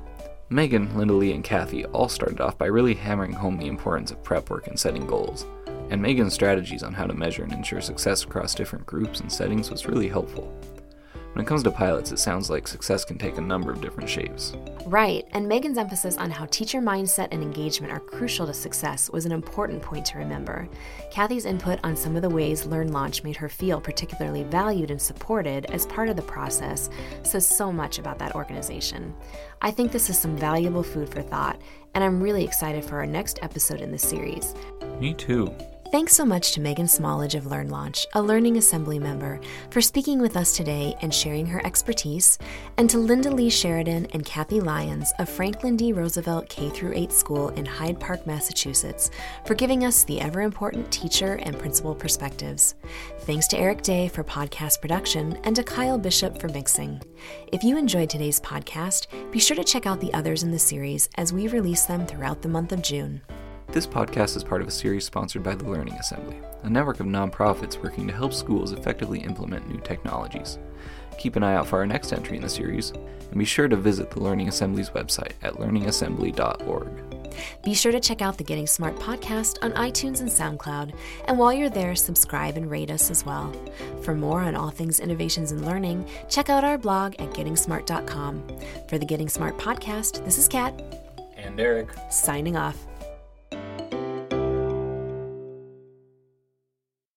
Megan, 0.49 0.89
Lynda-Lee, 0.89 1.31
and 1.31 1.43
Cathy 1.43 1.85
all 1.85 2.07
started 2.07 2.39
off 2.39 2.55
by 2.55 2.67
really 2.67 2.93
hammering 2.93 3.33
home 3.33 3.57
the 3.57 3.65
importance 3.65 4.11
of 4.11 4.21
prep 4.21 4.51
work 4.51 4.67
and 4.67 4.79
setting 4.79 5.07
goals. 5.07 5.43
And 5.89 5.99
Megan's 5.99 6.35
strategies 6.35 6.83
on 6.83 6.93
how 6.93 7.07
to 7.07 7.15
measure 7.15 7.43
and 7.43 7.51
ensure 7.51 7.81
success 7.81 8.23
across 8.23 8.53
different 8.53 8.85
groups 8.85 9.21
and 9.21 9.31
settings 9.31 9.71
was 9.71 9.87
really 9.87 10.07
helpful. 10.07 10.53
When 11.35 11.43
it 11.43 11.49
comes 11.49 11.63
to 11.63 11.71
pilots, 11.71 12.13
it 12.13 12.19
sounds 12.19 12.49
like 12.49 12.65
success 12.65 13.03
can 13.03 13.17
take 13.17 13.37
a 13.37 13.41
number 13.41 13.69
of 13.69 13.81
different 13.81 14.09
shapes. 14.09 14.53
Right, 14.85 15.27
and 15.33 15.45
Megan's 15.45 15.77
emphasis 15.77 16.15
on 16.15 16.31
how 16.31 16.45
teacher 16.45 16.79
mindset 16.79 17.27
and 17.31 17.43
engagement 17.43 17.91
are 17.91 17.99
crucial 17.99 18.47
to 18.47 18.53
success 18.53 19.09
was 19.09 19.25
an 19.25 19.33
important 19.33 19.81
point 19.81 20.05
to 20.05 20.17
remember. 20.17 20.69
Cathy's 21.11 21.43
input 21.43 21.81
on 21.83 21.97
some 21.97 22.15
of 22.15 22.21
the 22.21 22.29
ways 22.29 22.65
Learn 22.65 22.93
Launch 22.93 23.25
made 23.25 23.35
her 23.35 23.49
feel 23.49 23.81
particularly 23.81 24.43
valued 24.43 24.91
and 24.91 25.01
supported 25.01 25.65
as 25.65 25.85
part 25.87 26.07
of 26.07 26.15
the 26.15 26.21
process 26.21 26.89
says 27.23 27.45
so 27.45 27.69
much 27.69 27.99
about 27.99 28.17
that 28.17 28.33
organization. 28.33 29.13
I 29.61 29.71
think 29.71 29.91
this 29.91 30.09
is 30.09 30.17
some 30.17 30.37
valuable 30.37 30.83
food 30.83 31.09
for 31.09 31.21
thought, 31.21 31.59
and 31.95 32.01
I'm 32.01 32.23
really 32.23 32.45
excited 32.45 32.85
for 32.85 32.95
our 32.99 33.05
next 33.05 33.39
episode 33.41 33.81
in 33.81 33.91
this 33.91 34.07
series. 34.07 34.55
Me 35.01 35.13
too. 35.13 35.53
Thanks 35.95 36.13
so 36.13 36.25
much 36.25 36.51
to 36.51 36.59
Megan 36.59 36.87
Smallidge 36.87 37.35
of 37.35 37.45
Learn 37.45 37.69
Launch, 37.69 38.05
a 38.11 38.21
Learning 38.21 38.57
Assembly 38.57 38.99
member, 38.99 39.39
for 39.69 39.79
speaking 39.79 40.19
with 40.19 40.35
us 40.35 40.53
today 40.53 40.93
and 41.01 41.13
sharing 41.13 41.45
her 41.45 41.65
expertise, 41.65 42.37
and 42.75 42.89
to 42.89 42.97
Lynda-Lee 42.97 43.49
Sheridan 43.49 44.07
and 44.07 44.25
Cathy 44.25 44.59
Lyons 44.59 45.13
of 45.19 45.29
Franklin 45.29 45.77
D. 45.77 45.93
Roosevelt 45.93 46.49
K 46.49 46.69
8 46.93 47.13
School 47.13 47.47
in 47.51 47.65
Hyde 47.65 47.97
Park, 47.97 48.27
Massachusetts, 48.27 49.09
for 49.45 49.55
giving 49.55 49.85
us 49.85 50.03
the 50.03 50.19
ever 50.19 50.41
important 50.41 50.91
teacher 50.91 51.35
and 51.35 51.57
principal 51.57 51.95
perspectives. 51.95 52.75
Thanks 53.19 53.47
to 53.47 53.57
Eric 53.57 53.81
Day 53.81 54.09
for 54.09 54.21
podcast 54.21 54.81
production 54.81 55.39
and 55.45 55.55
to 55.55 55.63
Kyle 55.63 55.97
Bishop 55.97 56.41
for 56.41 56.49
mixing. 56.49 57.01
If 57.53 57.63
you 57.63 57.77
enjoyed 57.77 58.09
today's 58.09 58.41
podcast, 58.41 59.07
be 59.31 59.39
sure 59.39 59.55
to 59.55 59.63
check 59.63 59.85
out 59.85 60.01
the 60.01 60.13
others 60.13 60.43
in 60.43 60.51
the 60.51 60.59
series 60.59 61.07
as 61.15 61.31
we 61.31 61.47
release 61.47 61.85
them 61.85 62.05
throughout 62.05 62.41
the 62.41 62.49
month 62.49 62.73
of 62.73 62.81
June. 62.81 63.21
This 63.75 63.85
podcast 63.85 64.37
is 64.37 64.43
part 64.45 64.61
of 64.61 64.69
a 64.69 64.71
series 64.71 65.03
sponsored 65.03 65.43
by 65.43 65.53
the 65.53 65.65
Learning 65.65 65.95
Assembly, 65.95 66.39
a 66.63 66.69
network 66.69 67.01
of 67.01 67.07
nonprofits 67.07 67.83
working 67.83 68.07
to 68.07 68.13
help 68.13 68.31
schools 68.33 68.71
effectively 68.71 69.19
implement 69.19 69.69
new 69.69 69.81
technologies. 69.81 70.57
Keep 71.17 71.35
an 71.35 71.43
eye 71.43 71.55
out 71.55 71.67
for 71.67 71.79
our 71.79 71.85
next 71.85 72.13
entry 72.13 72.37
in 72.37 72.43
the 72.43 72.47
series, 72.47 72.91
and 72.91 73.37
be 73.37 73.43
sure 73.43 73.67
to 73.67 73.75
visit 73.75 74.09
the 74.09 74.21
Learning 74.21 74.47
Assembly's 74.47 74.91
website 74.91 75.33
at 75.43 75.55
learningassembly.org. 75.55 77.33
Be 77.65 77.73
sure 77.73 77.91
to 77.91 77.99
check 77.99 78.21
out 78.21 78.37
the 78.37 78.45
Getting 78.45 78.65
Smart 78.65 78.95
podcast 78.95 79.57
on 79.61 79.73
iTunes 79.73 80.21
and 80.21 80.29
SoundCloud, 80.29 80.97
and 81.27 81.37
while 81.37 81.51
you're 81.51 81.69
there, 81.69 81.97
subscribe 81.97 82.55
and 82.55 82.71
rate 82.71 82.89
us 82.89 83.11
as 83.11 83.25
well. 83.25 83.53
For 84.03 84.15
more 84.15 84.39
on 84.39 84.55
all 84.55 84.69
things 84.69 85.01
innovations 85.01 85.51
in 85.51 85.65
learning, 85.65 86.09
check 86.29 86.49
out 86.49 86.63
our 86.63 86.77
blog 86.77 87.15
at 87.15 87.31
gettingsmart.com. 87.31 88.57
For 88.87 88.97
the 88.97 89.05
Getting 89.05 89.27
Smart 89.27 89.57
podcast, 89.57 90.23
this 90.23 90.37
is 90.37 90.47
Kat 90.47 90.81
and 91.35 91.59
Eric 91.59 91.89
signing 92.09 92.55
off. 92.55 92.77